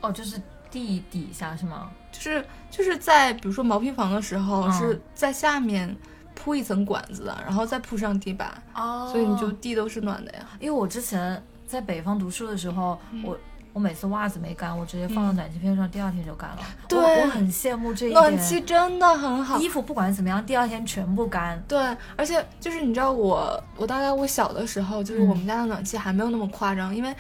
[0.02, 1.90] 哦就是地底下是吗？
[2.12, 5.96] 就是就是在比如说毛坯房的时候，嗯是在下面
[6.34, 10.46] 铺一层管子的，然后再铺上地板，哦所以你就地都是暖的呀。
[10.60, 13.38] 因为我之前在北方读书的时候，嗯我
[13.76, 16.60] 我每次袜子没干，我直接放到暖气片上，第二天就干了。
[16.88, 18.38] 对我我很羡慕这一暖。
[18.42, 19.60] 气真的很好。
[19.60, 21.62] 衣服不管怎么样，第二天全部干。
[21.68, 21.78] 对，
[22.16, 27.14] 而且就是你知道我，我大概我小的时候，就是嗯我们家的暖气还没有那么夸张，因为，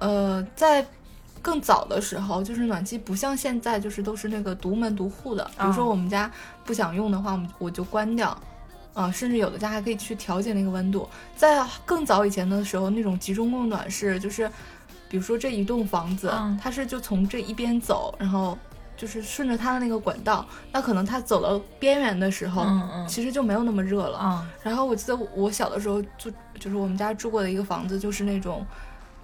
[0.00, 0.84] 呃，在
[1.40, 5.42] 更早的时候，就是暖气不像现在，就是都是那个独门独户的。
[5.58, 6.30] 比如说哦我们家
[6.66, 8.38] 不想用的话，我们我就关掉，
[8.92, 11.08] 啊、甚至有的家还可以去调节那个温度。
[11.34, 14.50] 在更早以前的时候，那种集中供暖是就是，
[15.14, 18.58] 比如说这一栋房子，嗯它是就从这一边走，然后
[18.96, 24.18] 就是顺着它的那个管道，那可能它走到边缘的时候，嗯嗯其实就没有那么热了。
[24.18, 28.66] 啊然后我记得我小的时候就就是我们家住过的一个房子，就是那种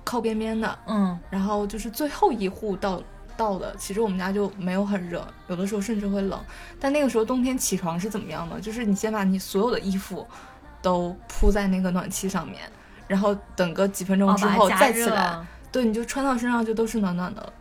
[0.05, 3.03] 靠边边的，嗯然后就是最后一户到
[3.37, 6.39] 到的，其实我们家就没有很热，有的时候甚至会冷。
[6.79, 8.61] 但那个时候冬天起床是怎么样的？
[8.61, 10.25] 就是你先把你所有的衣服
[10.81, 12.61] 都铺在那个暖气上面，
[13.09, 15.37] 然后等个几分钟之后再起来，
[15.73, 17.53] 对，你就穿到身上就都是暖暖的了。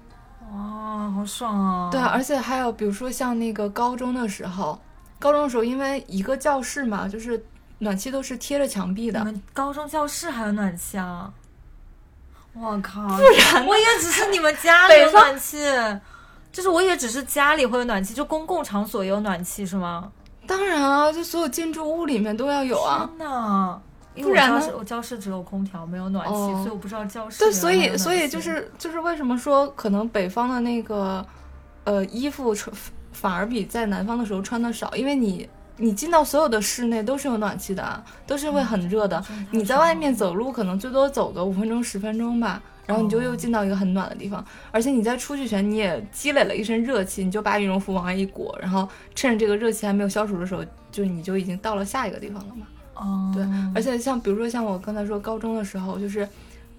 [0.51, 1.89] 哇，好爽啊！
[1.91, 4.79] 对啊，而且还有比如说像那个高中的时候，
[5.19, 7.43] 高中的时候因为一个教室嘛，就是
[7.77, 9.19] 暖气都是贴着墙壁的。
[9.19, 11.31] 你们高中教室还有暖气啊？
[12.53, 13.01] 我靠！
[13.01, 15.59] 不然我以为只是你们家里有暖气，
[16.51, 20.11] 就是我以为只是家里会有暖气，就公共场所也有暖气是吗？
[20.47, 23.07] 当然啊，就所有建筑物里面都要有啊。
[23.17, 23.79] 天呐！
[24.23, 24.69] 不然呢？
[24.77, 27.39] 我教室只有空调，没有暖气，所以我不知道教室。
[27.39, 31.25] 对，所以所以就是就是为什么说可能北方的那个
[31.83, 32.75] 呃衣服穿
[33.11, 39.23] 反而比在南方的时候穿的少，因为你你进到所有的室内都是有暖气的，都是会很热的。
[39.51, 52.67] 你在外面走路可能最多走个五分钟十分钟吧，然后你就又进到一个很暖的地方，而且你在出去前你也积累了一身热气，你就把羽绒服往外一裹，然后趁着这个热气还没有消除的时候，就你就已经到了下一个地方了嘛。
[52.99, 56.27] 哦，对，而且像比如说像我刚才说高中的时候，就是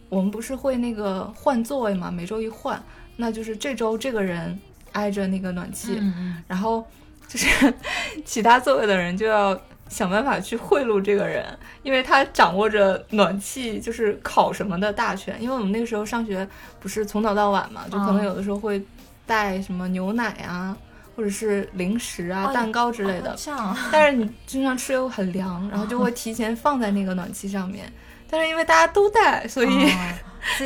[0.08, 2.82] 我们不是会那个换座位嘛，每周一换，
[3.16, 4.58] 那就是这周这个人
[4.92, 6.00] 挨着那个暖气，
[6.46, 6.84] 然后
[7.26, 7.74] 就是
[8.24, 11.46] 其他座位的人就要想办法去贿赂这个人，
[11.82, 15.40] 因为他掌握着暖气就是烤什么的大权。
[15.40, 16.46] 因为我们那个时候上学
[16.78, 18.82] 不是从早到晚嘛，就可能有的时候会
[19.26, 20.76] 带什么牛奶啊。
[21.20, 23.36] 或者是零食啊、蛋糕之类的，
[23.92, 27.92] 但是你经常吃又很凉，然后就会提前放在那个暖气上面。
[28.26, 29.68] 但是因为大家都带，所以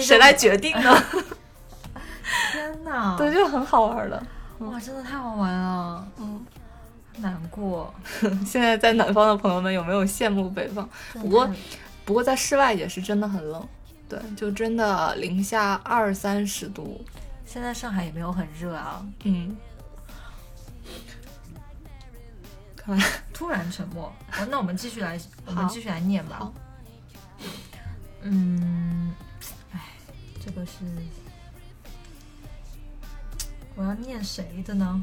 [0.01, 0.97] 谁来决定呢？
[2.53, 4.25] 天哪， 对，就很好玩了。
[4.59, 6.07] 哇，真的太好玩了。
[6.19, 6.47] 嗯，
[7.17, 7.93] 难过。
[8.47, 10.89] 现在在南方的朋友们有没有羡慕北方？
[11.15, 11.51] 不过，
[12.05, 13.67] 不过在室外也是真的很冷。
[14.09, 17.05] 对，就真的零下二三十度。
[17.45, 19.05] 现在上海也没有很热啊。
[19.25, 19.57] 嗯。
[23.33, 24.13] 突然沉默。
[24.39, 26.53] 哦，那我们继续来， 我们继续来念吧。
[28.23, 29.13] 嗯，
[29.73, 29.81] 哎，
[30.45, 30.73] 这个是
[33.75, 35.03] 我要念谁的呢？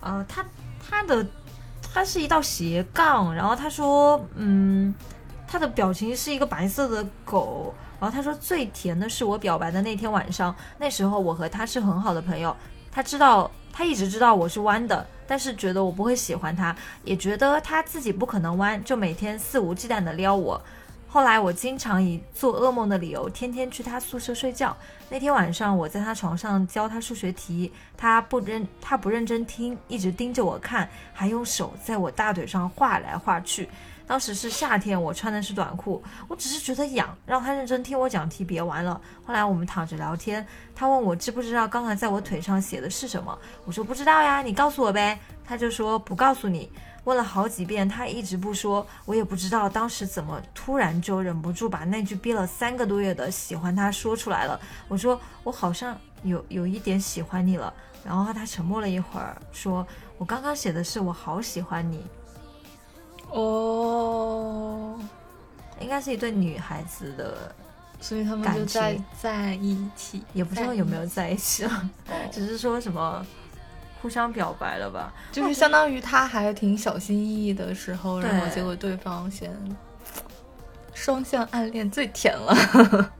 [0.00, 0.44] 呃，他
[0.78, 1.26] 他的
[1.92, 4.94] 他是一道斜杠，然后他说，嗯，
[5.46, 12.56] 他的表情是一个白色的狗，然后他说最甜的是我表白的那天晚上，那时候我和他是很好的朋友，
[12.92, 13.50] 他知道。
[13.72, 16.74] 他一直知道我是弯的，但是觉得我不会喜欢他，
[17.04, 20.60] 也觉得他自己不可能弯，就每天肆无忌惮地撩我。
[21.08, 24.76] 后来我经常以做噩梦的理由，天天去他宿舍睡觉。
[25.08, 33.68] 那天晚上我在他床上教他数学题，他不认他不认真听，一直盯着我看，还用手在我大腿上画来画去。
[34.10, 39.00] 当时是夏天，我穿的是短裤，我只是觉得痒，让他认真听我讲题，别玩了。
[39.24, 40.44] 后来我们躺着聊天，
[40.74, 45.16] 他问我知不知道刚才在我腿上写的是什么，我说不知道呀，你告诉我呗。
[45.44, 46.68] 他就说不告诉你。
[47.04, 54.60] 问了好几遍，他一直不说，我也不知道当时怎么突然就忍不住把那句憋了三个多月的喜欢他说出来了。
[54.88, 57.72] 我说我好像有有一点喜欢你了。
[58.04, 59.86] 然后他沉默了一会儿，说
[60.18, 62.04] 我刚刚写的是我好喜欢你。
[63.32, 64.98] 哦，
[65.80, 67.54] 应该是一对女孩子的，
[68.00, 71.90] 所以他们就在在一起，也不知道有没有在一起了，
[72.32, 73.24] 只是说什么
[74.02, 79.50] 互相表白了吧，就是相当于他还挺小心翼翼的时候，然后结果对方先
[80.92, 83.12] 双向暗恋最甜了。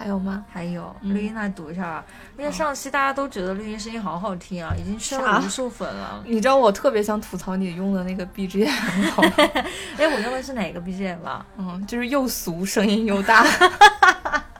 [0.00, 0.42] 还有吗？
[0.50, 2.04] 还有绿茵来读一下吧。
[2.38, 6.22] 因为上期大家都觉得绿茵声音好好听啊，已经圈了无数粉了。
[6.24, 9.34] 你知道我特别想吐槽你用的那个 BGM 吗？
[9.98, 11.44] 哎，我用的是哪个 BGM 啊？
[11.58, 13.44] 嗯，就是又俗，声音又大，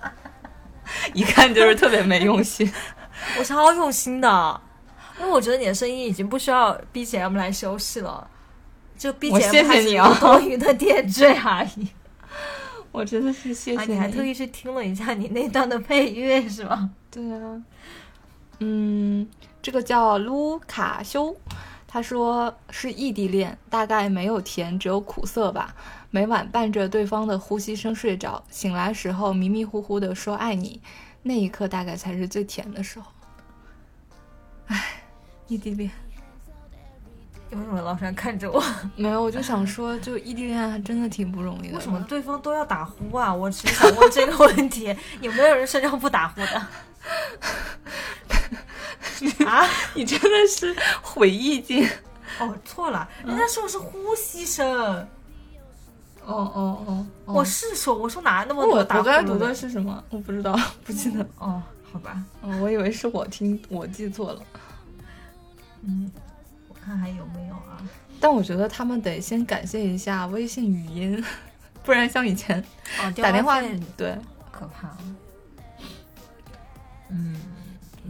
[1.14, 2.70] 一看就是特别没用心。
[3.38, 4.60] 我超用心的，
[5.18, 8.28] 因为我觉得你的声音已经不需要 BGM 来修饰了，
[8.98, 11.88] 就 BGM 还是多余的点缀而已。
[12.92, 16.90] 我真的是谢谢你，还特意去听了一下你那段的配乐，是吗？
[17.10, 17.62] 对啊，
[18.58, 19.28] 嗯，
[19.62, 21.36] 这个叫卢卡修，
[21.86, 25.74] 他说是异地恋，大概没有甜，只有苦涩吧。
[26.10, 30.80] 每晚伴着对方的呼吸声睡着，醒来时候迷迷糊糊的说爱你，
[31.22, 33.06] 那一刻大概才是最甜的时候。
[34.66, 35.04] 唉，
[35.46, 35.90] 异地恋。
[37.52, 38.62] 为什么老是看着我？
[38.96, 41.76] 没有，我就想说，就异地恋还真的挺不容易的。
[41.76, 43.34] 为什么对方都要打呼啊？
[43.34, 46.66] 我只是想问这个问题：有没有人睡觉不打呼的？
[49.46, 49.66] 啊？
[49.94, 51.88] 你真的是毁意境。
[52.38, 54.64] 哦，错了，人家说的是呼吸声。
[56.24, 60.02] 哦哦哦，我是说，我说哪那么我我多打刚才读呼的的是什么？
[60.10, 61.26] 我不知道，不记得。
[61.38, 64.40] 哦，好吧，哦，我以为是我听我记错了。
[65.82, 66.29] 嗯，我
[66.90, 67.78] 看还有没有啊？
[68.20, 71.24] 但我觉得他们得先感谢一下微信语音，
[71.84, 72.60] 不然像以前
[73.00, 74.18] 哦，打电话费对，
[74.50, 74.90] 可怕。
[77.08, 77.40] 嗯，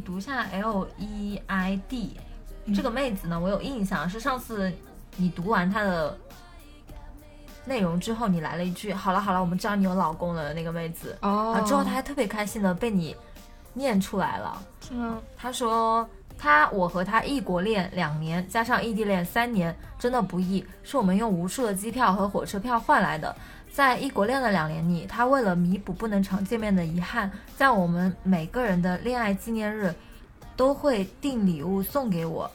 [0.05, 2.17] 读一下 L E I D
[2.65, 4.73] 嗯这个妹子呢，我有印象，是上次
[5.17, 6.17] 你读完她的
[7.67, 13.15] 内容之后，你来了一句“好了好了，我们知道你有老公了”那个妹子，哦啊，之后她还特别开心的被你
[13.75, 14.63] 念出来了。
[14.81, 15.19] 是吗？
[15.37, 16.09] 她说。
[16.41, 23.37] 他我和他异国恋两年，加上异地恋三年，真的不易，是我们用无数的机票和火车票换来的。
[23.71, 29.95] 在异国恋的两年里，他为了弥补不能常见面的遗憾，在我们每个人的恋爱纪念日，
[30.57, 32.51] 都会订礼物送给我，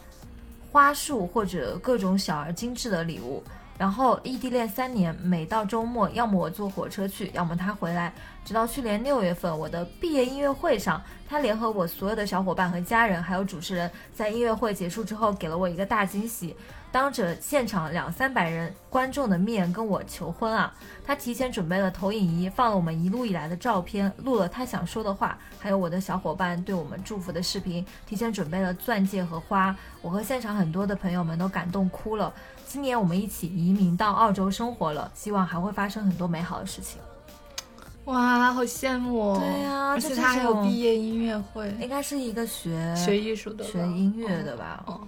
[0.71, 3.43] 花束或者各种小而精致的礼物。
[3.77, 8.11] 然后异地恋三年，每到周末，要么我坐火车去，要么他回来。
[8.45, 16.55] 直到去年六月份，我的毕业音乐会上，他联合我所有的小伙伴和家人，还有主持人，在音乐会结束之后，给了我一个大惊喜，
[16.91, 20.71] 当着现场两三百人观众的面跟我求婚啊！
[21.03, 32.31] 他提前准备了投影仪，放了我们一路以来的照片，录了他想说的话，还有我的小伙伴对我们祝福的视频，提前准备了钻戒和花，我和现场很多的朋友们都感动哭了。
[32.67, 37.01] 今年我们一起移民到澳洲生活了，希望还会发生很多美好的事情。
[38.05, 39.39] 哇，好羡慕哦！
[39.39, 44.83] 对呀而且他还有毕业音乐会，应该是一个学学艺术的，学音乐的吧？
[44.87, 45.01] 哦。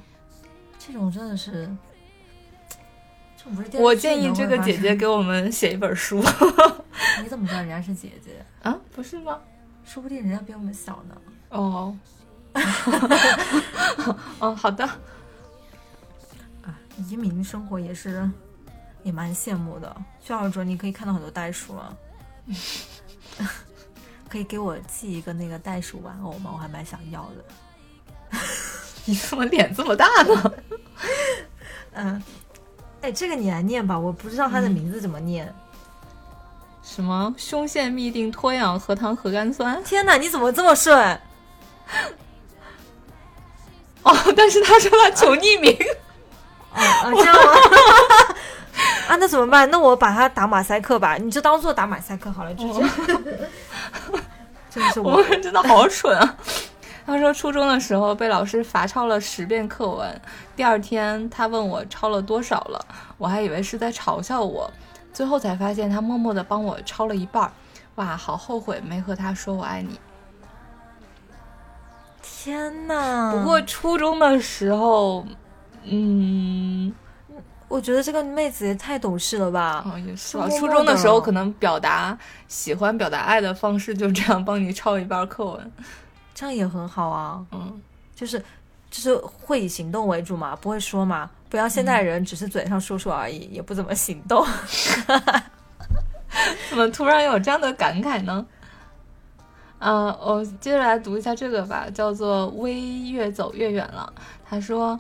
[0.80, 1.70] 这种真的是，
[3.36, 6.24] 这种不是电我建议这个姐姐给我们写一本书
[7.22, 8.43] 你怎么知道人家是姐姐？
[8.64, 9.38] 啊，不是吗？
[9.84, 11.16] 说不定人家比我们小呢。
[11.50, 11.95] 哦，
[14.39, 14.86] 哦，好的。
[16.64, 16.80] 啊，
[17.10, 18.30] 移民生活也是，
[19.04, 19.95] 也蛮羡慕的。
[20.22, 21.93] 去澳洲你可以看到很多袋鼠啊，
[24.30, 26.52] 可以给我寄一个那个袋鼠玩偶吗？
[26.54, 28.39] 我还蛮想要的。
[29.06, 30.54] 你怎么脸这么大呢？
[31.93, 32.24] 嗯，
[33.02, 35.54] 哎，这个你来念吧，我不知道它的名字怎么念。
[36.84, 39.84] 什么胸腺嘧啶脱氧核糖核苷酸？
[39.84, 40.98] 天哪，你怎么这么顺？
[44.04, 45.78] 哦，但是他说他求匿名。
[46.74, 47.41] 哦，啊，这样吗？
[49.08, 49.70] 啊，那怎么办？
[49.72, 52.89] 那我把它打马赛克吧，你就当做打马赛克好了，就这样。
[54.70, 56.38] 真的是我真的好蠢啊！
[57.05, 60.22] 他说初中的时候被老师罚抄了十遍课文，
[60.55, 62.86] 第二天他问我抄了多少了，
[63.18, 64.70] 我还以为是在嘲笑我，
[65.14, 67.51] 最后才发现他默默的帮我抄了一半儿。
[67.95, 69.99] 哇，好后悔没和他说我爱你。
[72.22, 73.32] 天呐！
[73.34, 75.26] 不过初中的时候，
[75.86, 76.93] 嗯，
[77.68, 79.84] 我觉得这个妹子也太懂事了吧？
[79.86, 85.72] 哦也是初中的时候可能表达喜欢、表达爱的方式就这样帮你抄一半课文。
[86.34, 87.82] 这样也很好啊，嗯，
[88.15, 88.39] 就是
[88.89, 94.45] 就是会以行动为主嘛，不会说嘛，不要现代人只是嘴上说说而已，也不怎么行动。
[96.70, 98.45] 怎么突然有这样的感慨呢？
[99.80, 104.11] 啊，我接着来读一下这个吧，叫做“微越走越远了”。
[104.47, 104.99] 他说，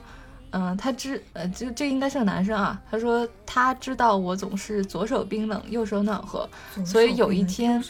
[0.59, 2.81] 嗯、他知，呃，就这应该是个男生啊。
[2.89, 6.49] 他说他知道我总是左手冰冷，右手暖和。
[6.83, 7.83] 所以有一天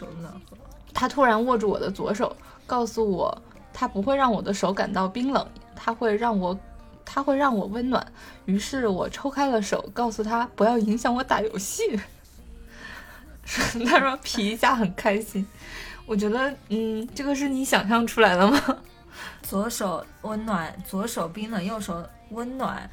[0.94, 3.42] 他突然握住我的左手，告诉我
[3.72, 6.58] 他不会让我的手感到冰冷，他会让我，
[7.06, 8.06] 他会让我温暖。
[8.46, 12.00] 于是我抽开了手，告诉他不要影响我打游戏。
[13.88, 15.48] 他说皮一下很开心。
[16.06, 18.60] 我觉得，嗯，这个是你想象出来的吗？
[19.42, 22.90] 左手温暖，左手冰冷，右手温暖，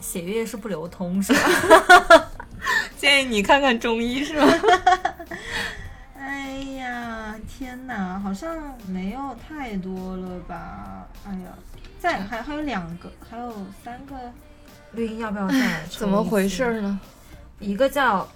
[0.00, 2.30] 血液是不流通是吧？
[2.98, 4.46] 建议你看看中医是吧？
[6.18, 8.56] 哎呀，天哪，好像
[8.86, 11.06] 没有太多了吧？
[11.26, 11.56] 哎呀，
[11.98, 13.54] 再还还有两个，还有
[13.84, 14.14] 三个，
[14.92, 16.80] 绿茵要不要再怎么回事？
[16.80, 17.00] 呢？
[17.58, 18.26] 一个叫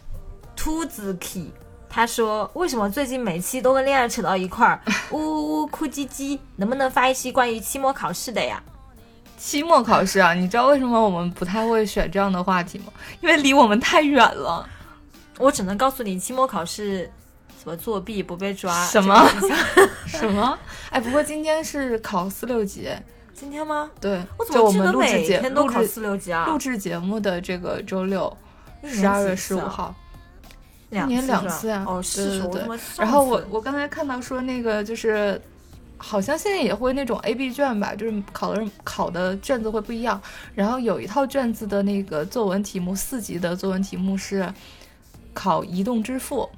[0.54, 1.50] 秃子 key，
[1.88, 8.62] 他说为什么最近每期都跟恋爱扯到一块儿，呜呜呜哭唧唧，能不能发一期关于期末考试的呀？
[9.44, 12.86] 期末考试啊，你知道为什么我们不太会选这样的话题吗？
[13.20, 14.66] 因为离我们太远了。
[15.38, 17.10] 我只能告诉你，期末考试
[17.58, 18.86] 怎么作弊不被抓？
[18.86, 19.22] 什 么
[20.06, 20.58] 什么？
[20.88, 22.88] 哎，不过今天是考四六级，
[23.34, 23.90] 今天吗？
[24.00, 26.46] 对，我怎就我么记得每们录制节天都考录制四六级啊？
[26.46, 28.34] 录制节目的这个周六，
[28.82, 29.94] 十二月十五号，
[30.88, 32.62] 两一年两次啊哦，对是对
[32.96, 35.38] 然后我我刚才看到说那个就是，
[35.96, 40.20] 好像现在也会那种 A B 卷吧，就是考的考的卷子会不一样。
[40.54, 44.52] 然后有一套卷子的那个作文题目，四级的作文题目是，
[45.32, 46.48] 考移动支付，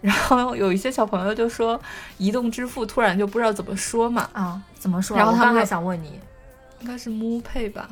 [0.00, 1.78] 然后有一些小朋友就说
[2.16, 5.18] 移动支付突然就不知道怎么说嘛，啊，怎么说啊？
[5.18, 6.18] 然后他们还想问你，
[6.80, 7.88] 应该是 Mo Pay 吧。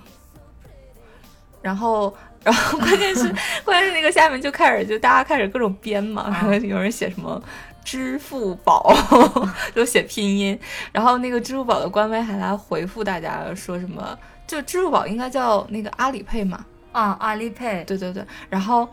[1.61, 2.15] 然后，
[2.45, 3.23] 然后关键是
[3.65, 7.43] 关键是那个下面就开始就大家开始各种编嘛，啊然后 有人写什么
[7.87, 8.93] 支付宝，
[9.73, 10.59] 就写拼音，
[10.91, 18.89] 然后那个支付宝的官微还来回复大家说什么，就支付宝应该叫那个阿里配嘛，啊，阿里 pay，对对对，然后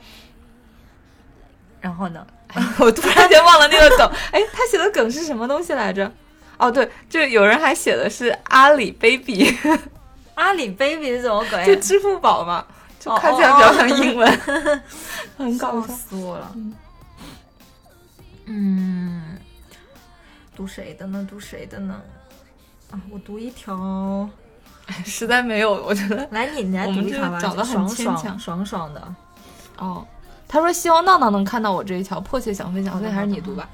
[1.81, 2.23] 然后呢？
[2.53, 6.11] 哎， 我突然间忘了那个梗，哎，他写的梗是什么东西来着？
[6.59, 9.51] 哦，对，就有人还写的是阿里 baby，
[10.35, 11.65] 阿里 baby 是什么鬼？
[11.65, 12.63] 就支付宝嘛，
[12.99, 14.39] 就哦看起来比较像英文，
[15.35, 15.93] 很搞笑笑。
[15.95, 16.51] 死我了。
[16.53, 16.71] 嗯
[18.45, 19.37] 嗯，
[20.55, 21.25] 读谁的呢？
[21.29, 22.01] 读谁的呢？
[22.91, 24.29] 啊，我读一条，
[25.05, 29.15] 实在没有，我觉得 来你你来读一条吧，找的很爽牵强爽爽爽的。
[29.77, 30.05] 哦，
[30.47, 33.69] 他说希望闹闹能看到我这一条，迫切想分享，所以还是你读吧。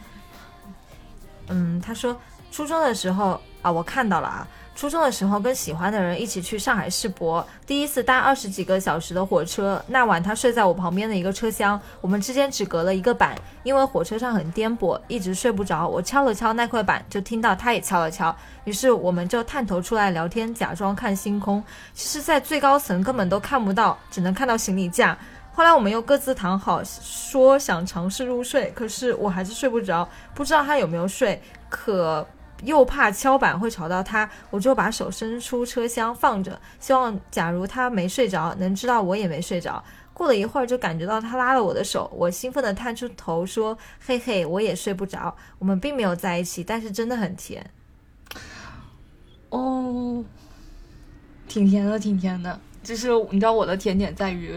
[1.48, 2.16] 嗯，他说
[2.52, 4.48] 初中的时候啊，我看到了啊。
[4.80, 9.84] 初中的时候，跟喜欢的人一起去上海世博，第一次搭二十几个小时的火车。
[9.88, 15.86] 那晚他睡在我旁边的一个车厢，我们之间只隔了一个板，因为火车上很颠簸，一直睡不着。
[15.86, 21.62] 我敲了敲那块板，就听到他也敲了敲，于是我们就探头出来聊天，假装看星空。
[21.94, 25.18] 其实，在最高层根本都看不到，只能看到行李架。
[25.52, 32.26] 后来我们又各自躺好，说想尝试入睡，可是我还是睡不着，不知道他有没有睡，可
[32.64, 39.84] 又怕敲板会吵到他，我就把手伸出车厢放着，希望假如他没睡着，能知道我也没睡着。
[40.14, 47.66] 过了一会儿，就感觉到他拉了我的手，我兴奋地探出头说：“嘿嘿，我也睡不着。”我们并没有在一起，但是真的很甜。
[49.49, 50.24] 哦，
[51.47, 52.60] 挺甜的，挺甜的。
[52.90, 54.52] 就是你知道我的甜点在于，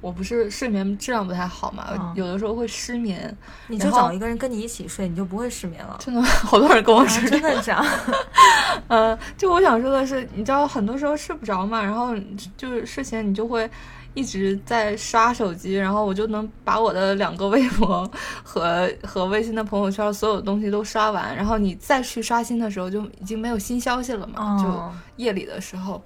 [0.00, 3.36] 我不是睡眠质量不太好嘛，嗯有的时候会失眠。
[3.68, 5.94] 你就找一个人跟你一起睡，你就不会失眠了。
[6.00, 7.84] 真的， 好多人跟我啊说、真的这样？
[8.88, 12.16] 呃，就我想说的是，你知道很多时候睡不着嘛，然后
[12.56, 13.70] 就是睡前你就会
[14.14, 18.10] 一直在刷手机，然后我就能把我的两个微博
[18.42, 26.02] 和和微信的朋友圈所有东西都刷完，然后你再去刷新的时候就已经没有新消息了嘛，就哦，夜里的时候。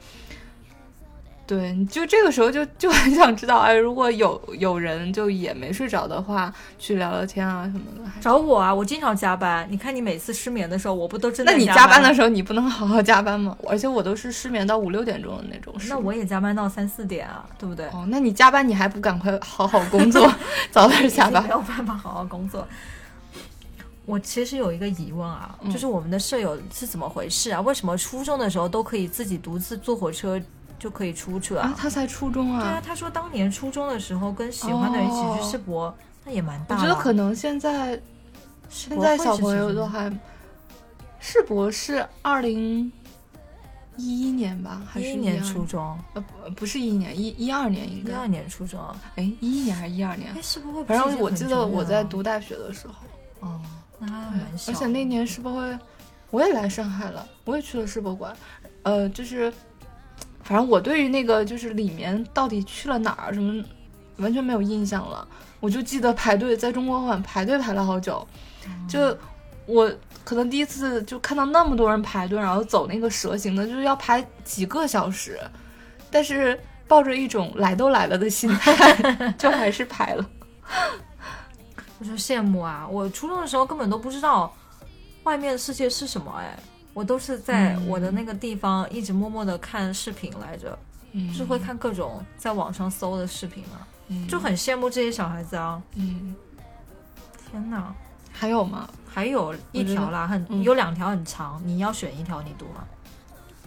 [1.48, 8.10] 对，你就这个时候就就很想知道，哎，如果有有人就也没睡着的话，去聊聊天啊什么的。
[8.20, 8.74] 找我啊！
[8.74, 9.66] 我经常加班。
[9.70, 13.56] 你看你每次失眠的时候，我不都真的那你加加班的时候，你不能好好加班吗？
[13.66, 15.74] 而且我都是失眠到五六点钟的那种。
[15.88, 17.86] 那我也加班到三四点啊，对不对？
[17.86, 20.30] 哦，那你加班你还不赶快好好工作，
[20.70, 21.48] 早点下班没？
[21.48, 22.68] 有办法好好工作。
[24.04, 27.60] 我其实有一个疑问啊，嗯就是我们的舍友是怎么回事啊？
[27.62, 30.38] 为什么初中的时候都可以自己独自坐火车
[30.78, 31.62] 就可以出去了？
[31.62, 35.92] 啊，他才初中啊对啊啊，，他说当年初中的时候跟喜欢的人一起去世博，
[36.24, 36.82] 那也蛮大的。
[36.82, 36.88] 我。
[36.88, 38.00] 觉得可能现在
[38.68, 40.10] 现在小朋友都还，
[41.18, 42.92] 世博是二零
[43.96, 48.94] 一一年吧，还是一一年初中，呃不不是一一年，一一二年应该，一二年初中啊。
[49.16, 50.40] 哎一一年还是一二年哎，？
[50.40, 52.94] 世博会反正我记得我在读大学的时候，
[53.40, 53.60] 哦，
[53.98, 54.78] 那还蛮小的。
[54.78, 55.78] 而且那年世博会，
[56.30, 58.36] 我也来上海了，我也去了世博馆，
[58.84, 59.52] 呃，就是，
[60.48, 63.62] 反正我对于那个就是里面到底去了哪儿什么，
[64.16, 65.28] 完全没有印象了。
[65.60, 68.26] 我就记得排队在中国馆排队排了好久，
[68.88, 69.14] 就
[69.66, 69.92] 我
[70.24, 75.38] 可能第一次就看到那么多人排队，然后走那个蛇形的，就是要排几个小时，
[76.10, 80.30] 但是抱着一种来都来了的心态， 就还是排了。
[81.98, 82.88] 我说羡慕啊！
[82.90, 84.50] 我初中的时候根本都不知道
[85.24, 86.58] 外面的世界是什么，哎，
[86.98, 90.76] 我都是在嗯我的那个地方一直默默的看视频来着，
[91.12, 95.80] 嗯就是会看各种在网上搜的视频啊，嗯就很羡慕这些小孩子啊！
[95.94, 96.34] 嗯，
[97.48, 97.94] 天哪，
[98.32, 98.90] 还有吗？
[99.06, 102.84] 还有一条啦，很、嗯有两条很长，你要选一条你读吗？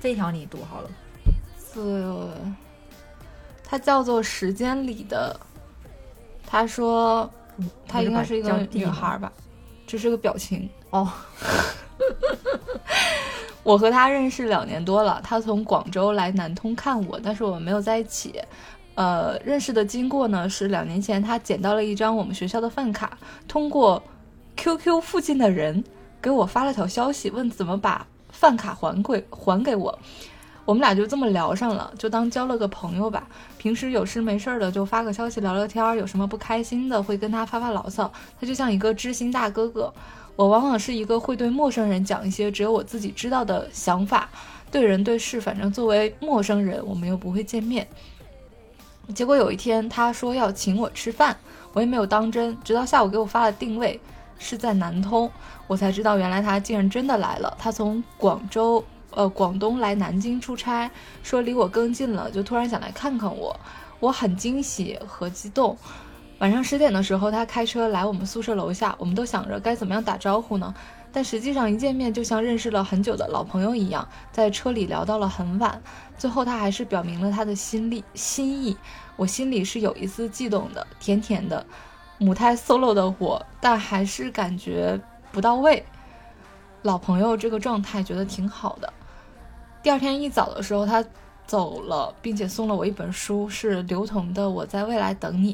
[0.02, 0.90] 这一条你读好了。
[1.74, 2.28] 是，
[3.64, 5.40] 它叫做时间里的。
[6.46, 7.32] 他说，
[7.88, 9.32] 她应该是一个女孩儿吧，
[9.88, 10.70] 这是个表情。
[10.92, 11.12] 哦，
[13.64, 18.42] 我和他认识两年多了，他从广州来南通看我，但是我们没有在一起。
[18.96, 23.18] 呃，认识的经过呢是两年前他捡到了一张我们学校的饭卡，
[23.48, 24.04] 通过
[24.58, 25.84] QQ 附近的人
[26.22, 29.98] 给我发了条消息，问怎么把饭卡还给还给我。
[30.66, 33.28] 我们俩就这么聊上了，就当交了个朋友吧。
[33.58, 38.12] 平时有事没事的就发个消息聊聊天，有什么不开心的会跟他发发牢骚。
[38.40, 39.92] 他就像一个知心大哥哥。
[40.36, 44.30] 我往往是一个会对陌生人讲一些只有我自己知道的想法，
[44.72, 47.88] 对人对事，反正作为陌生人，我们又不会见面。
[49.14, 51.36] 结果有一天他说要请我吃饭，
[51.74, 54.00] 我也没有当真，直到下午给我发了定位
[54.40, 55.30] 是在南通，
[55.68, 57.56] 我才知道原来他竟然真的来了。
[57.60, 60.90] 他从广州呃广东来南京出差，
[61.22, 63.60] 说离我更近了，就突然想来看看我，
[64.00, 65.78] 我很惊喜和激动。
[66.42, 70.74] 晚上十点的时候，他开车来我们宿舍楼下，我们都想着该怎么样打招呼呢？
[71.12, 75.80] 但实际上一见面就像认识了很久的老朋友一样，在车里聊到了很晚。
[76.18, 78.76] 最后他还是表明了他的心力心意，
[79.18, 81.64] 我心里是有一丝悸动的，甜甜的。
[82.18, 85.00] 母胎 solo 的我，但还是感觉
[85.32, 85.86] 不到位。
[86.82, 88.92] 老朋友这个状态觉得挺好的。
[89.84, 91.06] 第二天一早的时候，他
[91.46, 95.54] 走了，并且送了我一本书，是刘同的《我在未来等你》。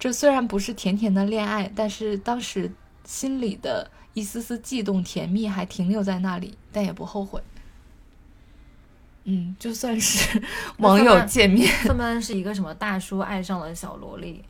[0.00, 2.72] 这虽然不是甜甜的恋爱，但是当时
[3.04, 7.40] 心里的一丝丝悸动、甜蜜还停留在那里，但也不后悔。
[9.24, 10.42] 嗯，就算是
[10.78, 14.42] 网友见面，他们是一个什么大叔爱上了小萝莉，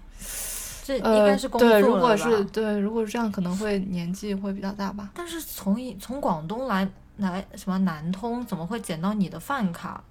[0.84, 5.10] 这应呃该是，工作对，如果吧是对，如果是这样，可能会年纪会比较大吧。
[5.12, 10.04] 但是从一从广东来来什么南通，怎么会捡到你的饭卡？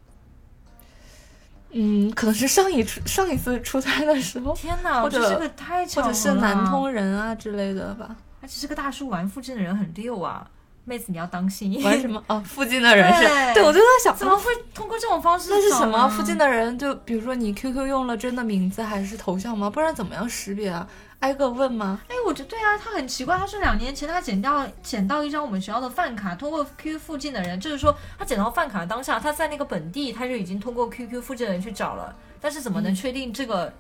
[1.72, 8.16] 嗯，可能是上一次上一次出差的时候，天哪，或者这是个太巧了，或者是南通，人啊之类的吧。
[8.42, 10.48] 而且这个大叔玩附近的人很溜啊，
[10.86, 11.80] 妹子你要当心。
[11.84, 12.24] 玩什么？
[12.28, 15.50] 哦，附近的人是，对对我就在想，怎么会通过这种方式？
[15.52, 16.10] 那是什么？
[16.10, 16.38] 附近。
[16.40, 19.70] 的人就比如说你 QQ 用了真的名字还是头像吗？
[19.70, 20.88] 不然怎么样识别啊？
[21.20, 22.00] 挨个问吗？
[22.08, 33.74] 哎，我觉得对啊，他很奇怪，他是两年前他捡到捡到一张我们学校的饭卡，通过 QQ 附近的人，就是说他捡到饭卡的当下，他在那个本地他就已经通过 QQ 附近的人去找了，但是怎么能确定这个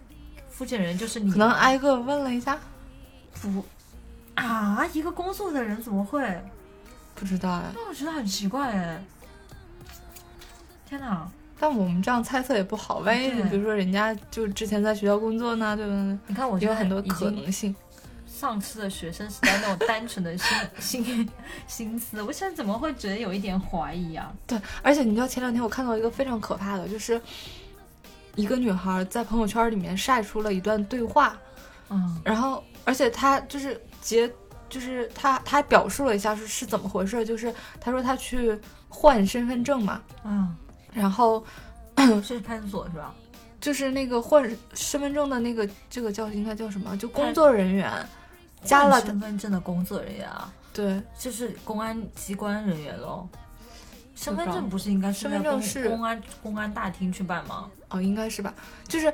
[0.49, 1.31] 附近人就是你？
[1.31, 2.59] 可能挨个问了一下，
[3.41, 3.63] 不
[4.35, 6.43] 啊，一个工作的人怎么会？
[7.15, 7.71] 不知道哎。
[7.73, 9.03] 那我觉得很奇怪哎。
[10.87, 11.29] 天哪！
[11.59, 16.17] 但我们这样猜测也不好，万一对比如说人家就之前在学校工作呢，对不对？
[16.27, 17.75] 你看我有很多可能性。
[18.25, 21.29] 丧失了学生时代那种单纯的心心
[21.67, 24.31] 心思，我现在怎么会觉得有一点怀疑啊？
[24.47, 27.19] 对，而且你知道前两天我看到一个非常可怕的，就是
[28.35, 31.37] 一个女孩在朋友圈里面晒出了一段对话，
[31.89, 34.31] 嗯然后而且她就是截，
[34.69, 38.57] 就是她她还表述了一下是是怎么回事，就是她说她去
[38.87, 40.55] 换身份证嘛，嗯，
[40.93, 41.43] 然后
[42.23, 43.13] 是派出所是吧？
[43.61, 46.95] 就是那个换身份证的那个这个叫应该叫什么？
[46.97, 47.91] 就工作人员
[48.63, 53.27] 加了身份证的工作人员啊，对就是公安机关人员喽。
[54.15, 57.69] 身份证不是应该是身份证是公安公安大厅去办吗？
[57.89, 58.53] 哦，应该是吧，
[58.87, 59.13] 就是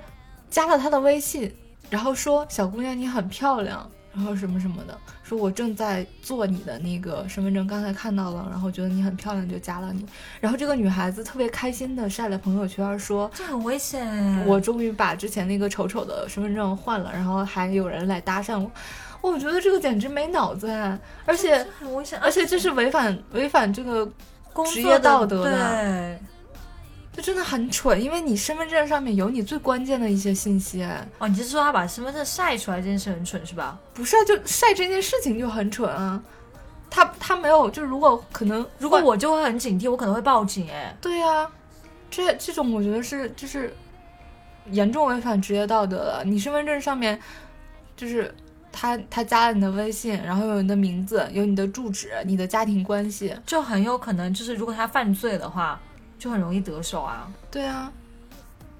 [0.49, 1.55] 加了他的微信，
[1.89, 4.97] 然后说小姑娘你很漂亮，然后什么什么的，
[5.27, 10.05] 说我正在做你的那个身份证，刚才看到了，然后觉得你很漂亮就加了你，
[10.39, 13.29] 然后这个女孩子特别开心的晒了朋友圈说。
[13.33, 14.45] 这很危险。
[14.45, 20.95] 我终于把之前那个丑丑的身份证换了，然后还有人来搭讪我，我觉得这个简直没脑子哎！
[21.25, 24.07] 而且很危险，而且这是违反违反这个
[24.71, 26.19] 职业道德的对。
[27.15, 31.07] 这真的很蠢，因为你身份证上面有你最关键的一些信息哎。
[31.17, 33.79] 哦，你是说他把身份证晒出来这件事很蠢是吧？
[33.93, 36.21] 不是啊，就晒这件事情就很蠢啊。
[36.89, 40.93] 他他没有，就如果可能，如果我就会很警惕，我可能会报警哎。
[40.99, 41.49] 对呀、
[42.11, 43.73] 这这种我觉得是就是
[44.71, 46.21] 严重违反职业道德了。
[46.25, 47.17] 你身份证上面
[47.95, 48.33] 就是
[48.73, 53.33] 他他加了你的微信，然后有你的名字，有你的住址，你的家庭关系。
[53.45, 55.79] 就很有可能就是如果他犯罪的话，
[56.25, 57.31] 就很容易得手啊。
[57.51, 57.91] 对啊，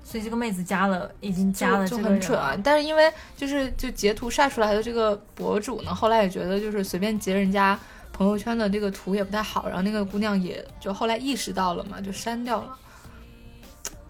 [0.04, 2.58] 所以这个妹子加了，已经加了就很蠢啊。！
[2.64, 7.80] 但是因为就是就截图晒出来的这个博主呢，后来也觉得就是随便截人家
[8.12, 12.76] 朋友圈的这个图也不太好，然后那个姑娘也就后来意识到了嘛，就删掉了。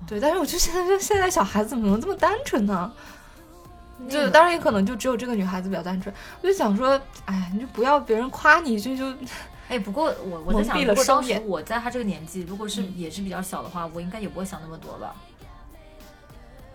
[0.07, 2.89] 对，但是我就现在就现在小孩子怎么能这么单纯呢？
[4.09, 6.13] 就当然也可能就只有这个女孩子比较单纯。
[6.41, 9.13] 我就想说，哎，你就不要别人夸你，就就
[9.67, 15.15] 哎，不过我我在想，如果当时我在他这个年纪，如果是嗯也是比较小的话，我应该也不会想那么多吧。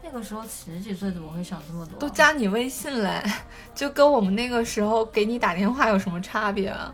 [0.03, 1.99] 那个时候十几岁怎么会想这么多？
[2.01, 3.23] 都加你微信嘞，
[3.75, 6.93] 就跟我们那个时候给你打电话有什么差别啊？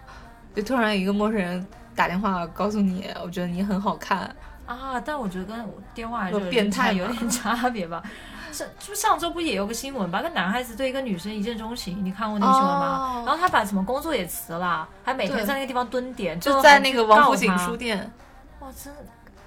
[0.55, 4.35] 就突然一个陌生人打电话告诉你，我觉得你很好看，
[4.67, 8.03] 啊，但我觉得跟电话还是变态有点差别吧。
[8.57, 10.23] 是，就上周不也有个新闻吧？
[10.23, 13.21] 个男孩子对一个女生一见钟情，你看过那个新闻吗？
[13.21, 17.77] 哦然后他把什么工作也辞了，还每天在那个地方蹲点，就在那个王府井书。
[17.77, 18.11] 店。
[18.61, 19.01] 哇，真的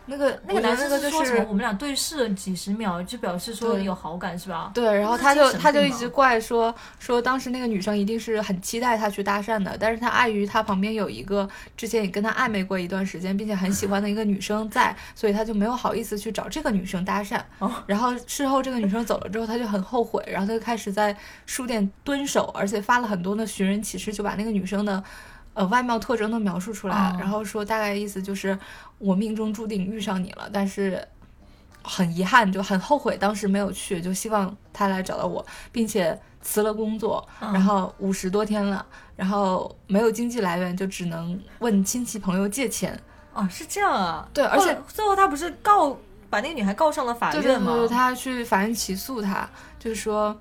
[0.09, 1.45] 那个那个男生就是说什么？
[1.47, 4.71] 我们俩对视了几十秒，就表示说对有好感是吧？
[4.73, 11.47] 对，然后他就他就一直怪说说当时那个女生一定是很期待他去搭讪的，但是他碍于他旁边有一个
[11.77, 17.39] 之前也跟他暧昧过一段时间，并且很喜欢的一个女生在，所以他就没有好意思去找这个女生搭讪。
[17.59, 25.03] 哦然后事后这个女生走了之后，他就很后悔，然后他就开始在书店蹲守，而且发了很多的寻人启事，就把那个女生的。
[25.59, 28.57] 呃，外貌特征都描述出来，哦然后说大概意思就是
[28.97, 31.05] 我命中注定遇上你了，但是
[31.83, 38.85] 很遗憾，就很后悔当时没有去，就希望他来找到我，并且辞了工作，嗯然后五十多天了，
[39.17, 42.97] 然后没有经济来源，就只能问亲戚朋友借钱。
[43.33, 44.25] 哦，是这样啊。
[44.33, 45.89] 对而且后最后他不是告
[46.29, 47.73] 把那个女孩告上了法院吗？
[47.73, 50.39] 对对，他去法院起诉他，就是说，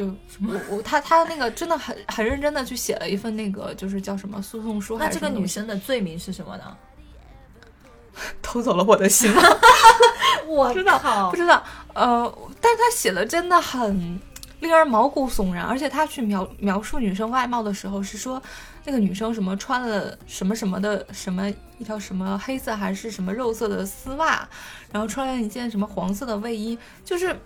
[0.00, 0.06] 就
[0.46, 6.76] 我我他他那个真的很很认真的去写了一份那个就是叫什么诉讼书，那这个女生生的罪名是什么呢？
[8.40, 9.30] 偷走了我的心。
[10.48, 11.62] 我 知道靠不知道，
[11.94, 14.18] 呃，但是他写的真的很
[14.60, 18.42] 令人毛骨悚然，而且他去描描述女生外貌的时候是说，
[18.84, 21.48] 那个女生什么穿了什么什么的什么
[21.78, 24.48] 一条什么黑色还是什么肉色的丝袜，
[24.90, 27.38] 然后穿了一件什么黄色的卫衣，就是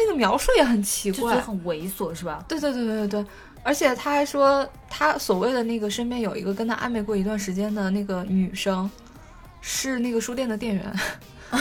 [0.00, 2.42] 那个描述也很奇怪就，很猥琐是吧？
[2.48, 3.26] 对对对对对对，
[3.62, 8.90] 而且他还说，他所谓的那个身边有一个跟他暧昧过一段时间的那个女生，
[9.60, 10.92] 是那个书店的店员。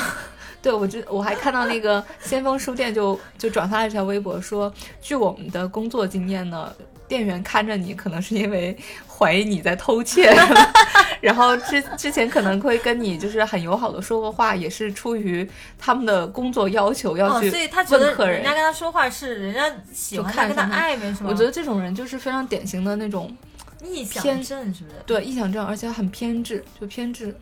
[0.61, 6.73] 对，我知我还看到那个先锋书店就就转发了一条微博说，据我们的工作经验呢，
[7.09, 10.33] 店员看着你可能是因为怀疑你在偷窃，
[11.19, 15.45] 然后之之前可能会跟你就是很友好的说过话，也是出于
[15.77, 21.29] 他们的工作要求要哦，去所以他觉得问客人人家跟他说话是人家喜欢他，跟他看上他暧昧是吗？
[21.29, 23.35] 我觉得这种人就是非常典型的那种
[23.83, 24.95] 臆想症是不是？。
[25.05, 27.35] 对臆想症，而且很偏执，就偏执。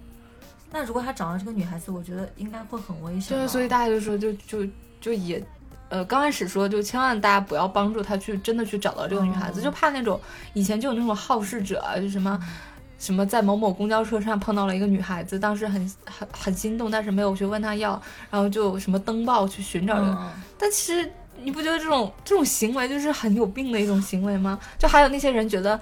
[0.71, 3.47] 那如果他找到这个女孩子，我觉得应该会很危险对。
[3.47, 4.65] 所以大家就说就就
[4.99, 5.41] 就也，
[5.89, 10.19] 呃，刚开始说就千万大家不要帮助他去真的去找到这个女孩子，哦就怕那种
[10.53, 12.39] 以前就有那种好事者啊，就什么。
[12.99, 17.91] 什么在某某公交车上碰到了一个女孩子，当时很很很心动，但是没有去问她要，
[18.31, 20.09] 然后就什么登报去寻找这个。
[20.13, 21.07] 嗯但其实
[21.43, 24.57] 你不觉得这种这种行为就是很有病的一种行为吗？
[24.79, 25.79] 就还有那些人觉得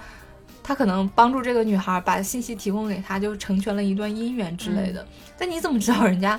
[0.62, 5.02] 他可能帮助这个女孩把信息提供给他，就成全了一段姻缘之类的。
[5.38, 6.38] 但你怎么知道人家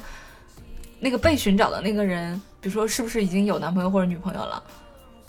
[0.99, 4.61] 那个被寻找的那个人，比如说是不是已经有男朋友或者女朋友了？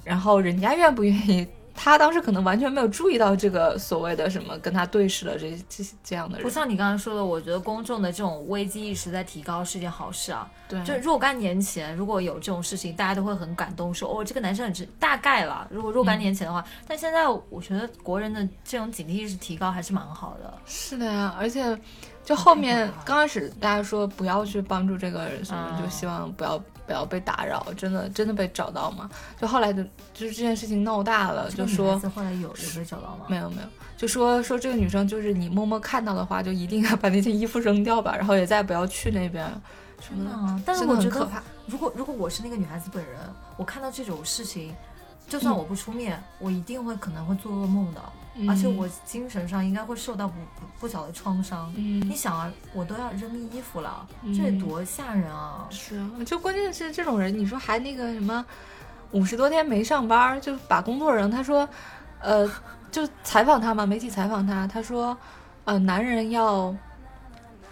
[0.02, 1.46] 然后人家愿不愿意？
[1.72, 6.42] 他当时可能完全没有注意到这个所谓的什么跟他对视的这这这样的人。
[6.42, 10.50] 不像你刚刚说的，我觉得公众的这种危机意识在提高是一件好事啊。
[10.68, 14.84] 对，就若干年前，如果有这种事情，大家都会很感动，说哦，这个男生很值。
[14.98, 20.52] 大概了，如果若干年前的话，但现在我觉得国人的这种警惕意识提高还是蛮好的。
[20.66, 21.78] 是的呀，而且
[22.24, 29.08] 就后面刚开始大家说不要去帮助这个人什么，嗯就希望不要不要被打扰，真的真的被找到吗？
[29.38, 29.84] 就后来的
[30.14, 33.26] 就是这件事情闹大了，就说子后来有有被找到吗？
[33.28, 39.46] 没有没有，就说说这个女生就是你默默看到的话，就一定要把那件衣服扔掉吧，然后也再不要去那边
[40.00, 40.30] 什么的。
[40.34, 41.28] 啊，但是我觉得。
[41.66, 43.18] 如果如果我是那个女孩子本人，
[43.58, 44.74] 我看到这种事情，
[45.28, 48.00] 就算我不出面，我一定会可能会做噩梦的，
[48.46, 51.72] 而且我精神上应该会受到不不不小的创伤。
[51.76, 55.66] 嗯你想啊，我都要扔衣服了，嗯这得多吓人啊！
[55.70, 58.44] 是啊，就关键是这种人，你说还那个什么，
[59.12, 61.30] 五十多天没上班，就把工作扔。
[61.30, 61.68] 他说，
[62.20, 62.48] 呃，
[62.90, 65.16] 就采访他嘛，媒体采访他，他说，
[65.64, 66.74] 呃，男人要，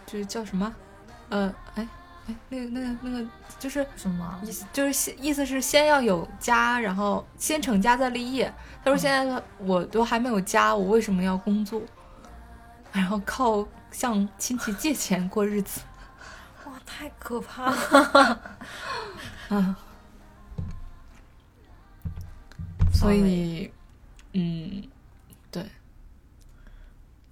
[0.07, 0.75] 就是叫什么，
[1.29, 1.87] 呃，哎
[2.29, 3.27] 哎，那个那个那个，
[3.59, 4.41] 就是什么？
[4.45, 8.53] 意思就是先意思是先要有家，然后先成家再立业。
[8.85, 11.81] 他说现在我都还没有家，我为什么要工作？
[12.93, 15.81] 然后靠向亲戚借钱过日子。
[16.67, 18.41] 哇，太可怕了！
[19.49, 19.77] 啊，
[22.93, 23.71] 所以，
[24.33, 24.89] 嗯，对，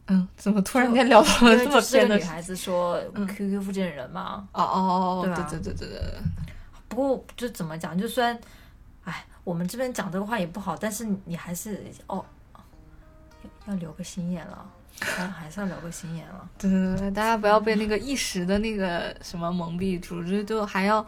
[0.07, 6.15] 嗯，怎么突然间聊到了这么偏的女孩子说嗯 QQ 附近的人嘛，哦哦哦，对吧对对对对对，
[6.89, 8.39] 不过就怎么讲，就虽然，
[9.05, 12.25] 哎，我们这边讲这个话也不好，但是你还是哦，
[13.67, 16.49] 要留个心眼了，还还是要留个心眼了。
[16.59, 21.05] 对对对，大家不要被那个一时的那个什么蒙蔽住，就就还要，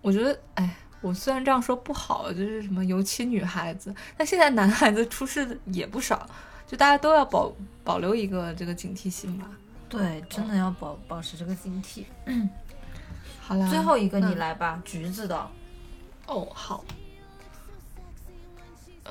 [0.00, 6.26] 我觉得，哎，我虽然这样说不好，就是什么，尤其女孩子，但现在男孩子出事的也不少，
[6.66, 7.52] 就大家都要保
[7.82, 9.46] 保留一个这个警惕性吧。
[9.88, 12.04] 对，真的要保保持这个警惕。
[13.40, 15.48] 好啦，最后一个你嗯来吧，橘子的。
[16.26, 16.84] 哦，好。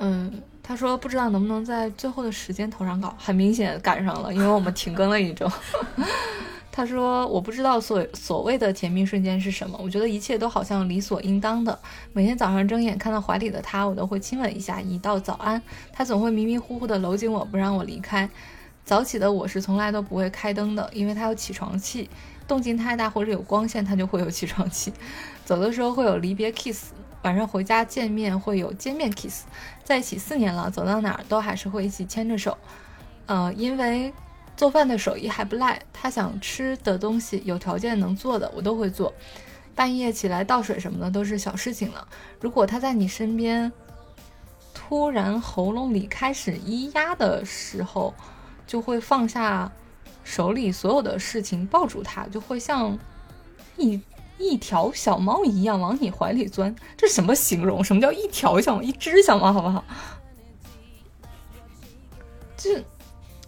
[0.00, 5.48] 嗯，他说不知道能不能在最后的时间投上稿，很明显赶上了，因为我们停更了一周。
[6.76, 11.78] 他说：“我不知道所所谓的甜蜜瞬间是什么，我觉得一切都好像理所应当的。
[12.12, 15.62] 每天早上睁眼看到怀里的他，我都会亲吻一下，一道早安。
[15.92, 18.28] 他总会迷迷糊糊的搂紧我，不让我离开。
[18.84, 22.10] 早起的我是从来都不会开灯的，因为他有起床气，
[22.48, 24.92] 动静太大或者有光线，他就会有起床气。
[25.44, 26.86] 走的时候会有离别 kiss，
[27.22, 29.44] 晚上回家见面会有见面 kiss。
[29.84, 32.58] 在一起四年了，走到哪儿都还是会一起牵着手。
[33.26, 34.12] 呃，因为。”
[34.56, 39.12] 做饭的手艺还不赖，他想吃的东西有条件能做的我都会做。
[39.74, 42.06] 半夜起来倒水什么的都是小事情了。
[42.40, 43.72] 如果他在你身边，
[44.72, 48.14] 突然喉咙里开始咿呀的时候，
[48.66, 49.72] 就会放下
[50.22, 52.96] 手里所有的事情，抱住他，就会像
[53.76, 54.00] 一
[54.38, 56.74] 一条小猫一样往你怀里钻。
[56.96, 57.82] 这什么形容？
[57.82, 58.82] 什么叫一条小猫？
[58.82, 59.84] 一只小猫好不好？
[62.56, 62.80] 这，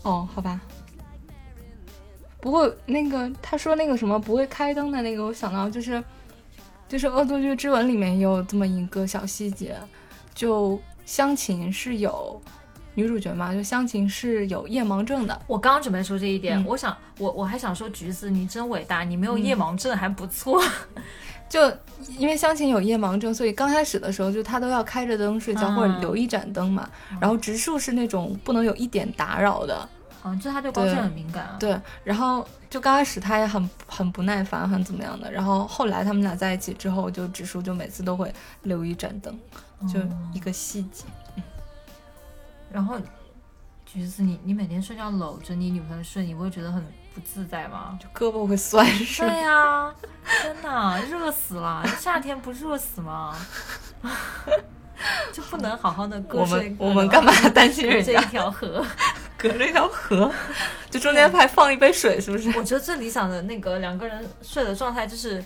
[0.02, 0.60] 哦，好吧。
[2.46, 6.00] 不过那个他说那个什么不会开灯的那个，我想到就是，
[6.88, 9.76] 就是《恶作剧之吻》里面有这么一个小细节，
[10.32, 12.40] 就湘琴是有
[12.94, 15.42] 女主角嘛，就湘琴是有夜盲症的。
[15.48, 20.62] 我刚刚准备说这一点，我想我我还想说橘子你真伟大，你没有夜盲症还不错。
[21.50, 21.60] 就
[22.16, 26.88] 因为湘琴有夜盲症，所以刚开始的时候就她都要开着灯睡觉或者留一盏灯嘛。
[27.20, 29.88] 然后植树是那种不能有一点打扰的。
[30.26, 31.56] 嗯，就他对光线很敏感啊。
[31.60, 35.30] 对，然后就刚开始他也很很不耐烦，很怎么样的。
[35.30, 39.38] 然后后来他们俩在一起之后，就直树就每次都会留一盏灯，
[39.92, 40.00] 就
[40.32, 41.04] 一个细节。
[42.72, 42.98] 然后
[43.86, 47.96] 橘子，你你每天睡觉搂着你女朋友睡，你不会觉得很不自在吗？
[48.02, 49.94] 就胳膊会酸是对呀，
[50.42, 53.34] 真的热死了，夏天不热死吗？
[55.32, 58.84] 就不能好好的过我们我们干嘛担心人家这一条河？
[59.36, 60.32] 隔着一条河，
[60.90, 62.48] 就中间还放一杯水，是不是？
[62.58, 65.42] 我觉得最理想的那个两个人睡的状态，就是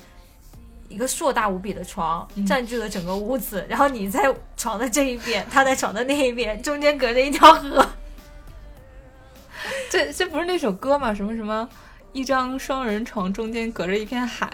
[0.88, 7.86] 一个硕大无比的床占据了整个屋子，然后你在床的这一边，他在床的那一边，中间隔着一条河。
[9.90, 11.12] 这这不是那首歌吗？
[11.12, 11.68] 什么什么，
[12.12, 14.50] 一张双人床中间隔着一片海，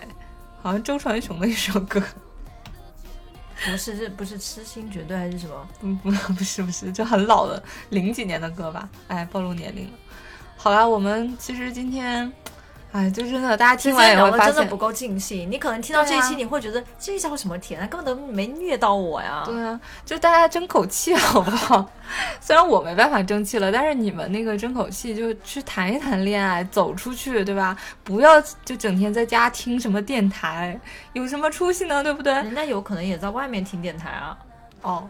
[0.63, 2.03] 好像周传雄的一首歌。
[3.65, 5.69] 不是，这不是痴心绝对还是什么？
[5.81, 8.89] 不， 不，不是，不是，就很老的零几年的歌吧？
[9.09, 9.93] 哎，暴露年龄了。
[10.57, 12.33] 好啦，我们其实今天。
[12.97, 15.51] 哎，就真的，大家听完也会发现真的不够尽兴。
[15.51, 19.43] 你可能听到这一期，你会觉得这一家伙什么甜，他根本都没虐到我呀。
[19.45, 21.87] 对啊，就大家争口气好不好？
[22.41, 27.77] 虽然我没办法争气了，但是你们那个争口气，就去谈一谈恋爱，走出去，对吧？
[28.03, 30.81] 不要就整天在家听什么电台，
[31.13, 32.03] 有什么出息呢？
[32.03, 32.33] 对不对？
[32.33, 34.39] 人家有可能也在外面听电台啊。
[34.81, 35.07] 哦，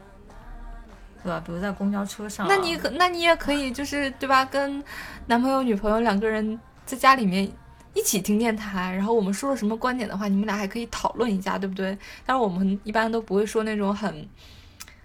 [1.23, 1.41] 对吧？
[1.47, 2.49] 比如在公交车上。
[2.49, 4.45] 那你可，那你也可以，就是对吧？
[4.45, 4.83] 跟
[5.27, 7.49] 男朋友、女朋友两个人在家里面。
[7.97, 11.97] 一起听电台，然后我们说了什么观点的话，你们俩还可以讨论一下，对不对？
[12.27, 14.29] 但是我们一般都不会说那种很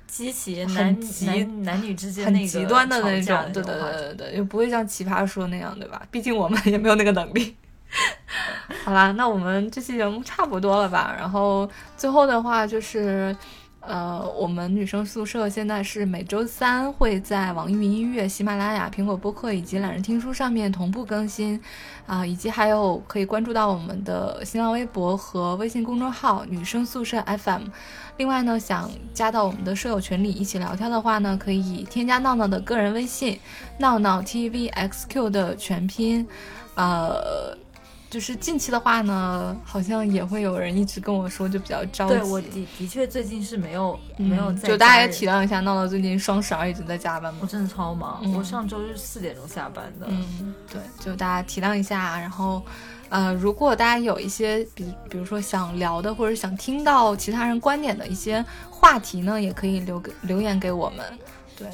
[0.05, 6.01] 激起男男男女之间很极端的那种，对对对对对，又不会像奇葩说那样，对吧？
[6.11, 7.55] 毕竟我们也没有那个能力。
[8.83, 11.15] 好啦，那我们这期节目差不多了吧？
[11.17, 13.35] 然后最后的话就是。
[13.82, 21.59] 呃，我们女生宿舍现在是每周三会在网易云音乐、喜马拉雅、苹果播客以及懒人听书上面同步更新，
[22.05, 27.63] 啊，以及还有可以关注到我们的新浪微博和微信公众号“女生宿舍 FM”。
[28.17, 33.39] 另外呢，想加到我们的舍友群里一起聊天的话呢，可以添加闹闹的个人微信
[33.79, 36.27] “闹闹 TVXQ” 的全拼，
[36.75, 37.57] 呃。
[38.12, 42.16] 就是近期的话呢，好像也会有人一直跟我说，就比较着急。
[42.16, 44.68] 对我的的确最近是没有没有在。
[44.68, 47.39] 就大家也体谅一下，闹闹最近双十二一直在加班嘛。
[47.41, 50.07] 我真的超忙，我上周是四点钟下班的。
[50.09, 52.20] 嗯，对，就大家体谅一下。
[52.20, 52.62] 然后，
[53.07, 61.18] 呃，如果大家有一些比比如说想聊的，或者想听到其他人观点的一些话题呢，也可以留给留言给我们。
[61.57, 61.70] 对。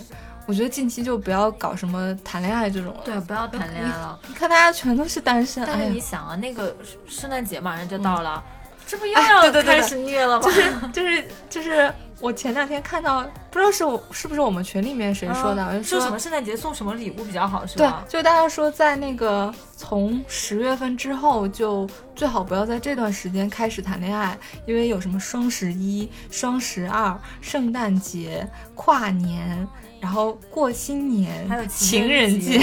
[0.48, 3.02] 我觉得近期就不要搞什么谈恋爱这种了。
[3.06, 4.20] 对，不要谈恋爱了。
[4.28, 5.64] 你看大家全都是单身。
[5.68, 6.76] 但是你想啊，那个
[7.06, 8.44] 圣诞节马上就到了，
[8.88, 10.44] 这不又要开始虐了吗？
[10.44, 11.94] 就是就是就是。
[12.20, 13.22] 我前两天看到，
[13.52, 18.04] 不知道是我是不是我们群里面谁说的，说什么圣诞节送什么礼物比较好，是吧？
[18.10, 24.36] 对，就大家说在那个从十月份之后，就最好不要在这段时间开始谈恋爱，
[24.66, 29.68] 因为有什么双十一、双十二、圣诞节、跨年，
[30.00, 32.62] 然后过新年，还有情人节，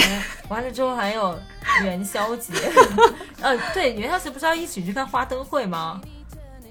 [0.49, 1.37] 完了之后还有
[1.83, 2.53] 元宵节。
[3.41, 6.01] 呃，对，元宵节不是要一起去看花灯会吗？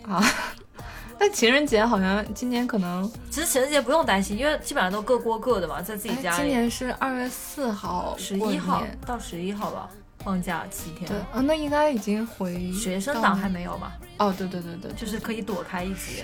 [0.09, 0.25] 啊。
[1.17, 6.37] 但情人节好像今年可能，其实情人节不用担心，因为基本上都各过各的嘛，在自己家。
[6.37, 9.89] 今年是二月四号，十一号到十一号吧。
[10.25, 11.09] 放假七天。
[11.09, 13.93] 对啊，那应该已经回学生党还没有吧？
[14.17, 16.23] 哦，对对对对，就是可以躲开一节。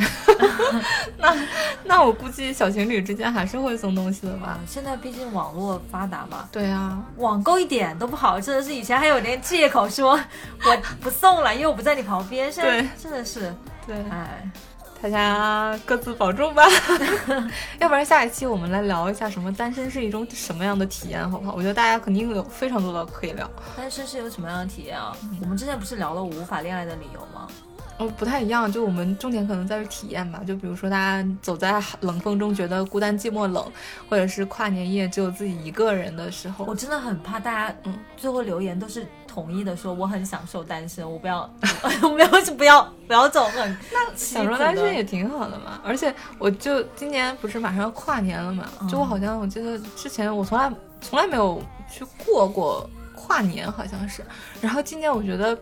[1.18, 1.36] 那
[1.84, 4.58] 那我估计小情侣之间还是会送东西的吧？
[4.66, 6.48] 现在毕竟网络发达嘛。
[6.52, 12.50] 对啊，网购一点都不好，真的是以前还有点借口说我不送了，因为我不在你旁边。
[12.50, 13.54] 现在真的是，
[13.86, 14.50] 对，哎。
[15.02, 16.62] 大家各自保重吧，
[17.80, 21.54] 要不然下一期我们来聊一下什么单身是一种什么样的体验，好不好？
[21.54, 23.50] 我觉得大家肯定有非常多的可以聊。
[23.76, 25.16] 单身是有什么样的体验啊？
[25.40, 27.48] 我们之前不是聊了我无法恋爱的理由吗？
[28.00, 30.40] 哦，不太一样，就我们重点可能在于体验吧。
[30.46, 33.62] 就比如说，大家走在冷风中觉得孤单寂寞冷，
[34.08, 41.40] 或者是跨年夜只有自己一个人的时候，我真的很怕大家，嗯，最后留言都是同意的说我很享受单身，我不要，
[42.02, 45.78] 我们要不要不要走很 那享受单身也挺好的嘛。
[45.84, 50.72] 而且我就今年不是马上要跨年了嘛，就我好像我记得之前我从来
[51.02, 54.24] 从来没有去过过跨年，好像是，
[54.58, 55.54] 然后今年我觉得。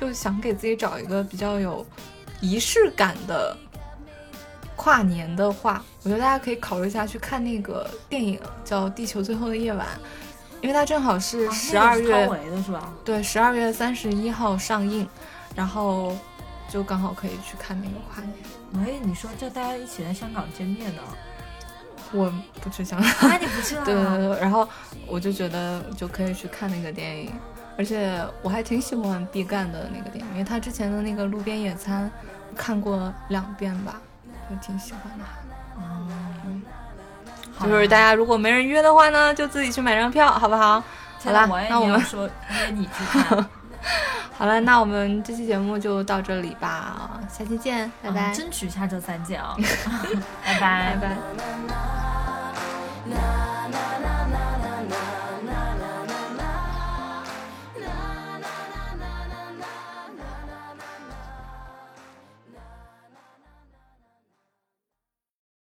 [0.00, 1.84] 就想给自己找一个比较有
[2.40, 3.54] 仪式感的
[4.74, 9.86] 跨年的话，我觉得大家可以考虑一下去看那个电影，叫《地球最后的夜晚》，
[10.62, 12.90] 因为它正好是十二月的是吧？
[13.04, 15.06] 对，十二月三十一号上映，
[15.54, 16.16] 然后
[16.70, 18.34] 就刚好可以去看那个跨年。
[18.86, 21.02] 哎，你说叫大家一起在香港见面呢？
[22.12, 22.32] 我
[22.62, 23.84] 不去香港，啊，你不去了？
[23.86, 24.66] 对对对，然后
[25.06, 27.32] 我就觉得就可以去看那个电影。
[27.80, 32.10] 而且我还挺喜欢毕赣的那个电影，因为他之前的那个《路边野餐》
[32.54, 33.94] 看过两遍吧，
[34.50, 35.24] 就挺喜欢的。
[35.78, 36.62] 嗯，
[37.62, 40.84] 就是大家如果没人约的话呢，就自己去买张票，好不好？
[41.24, 43.46] 好啦，那我们说约你去看。
[44.36, 48.30] 好了，那我们这期节目就到这里吧，下期见，拜拜。
[48.34, 49.56] 争取下周三见啊，
[50.44, 51.16] 拜拜拜
[53.08, 54.19] 拜。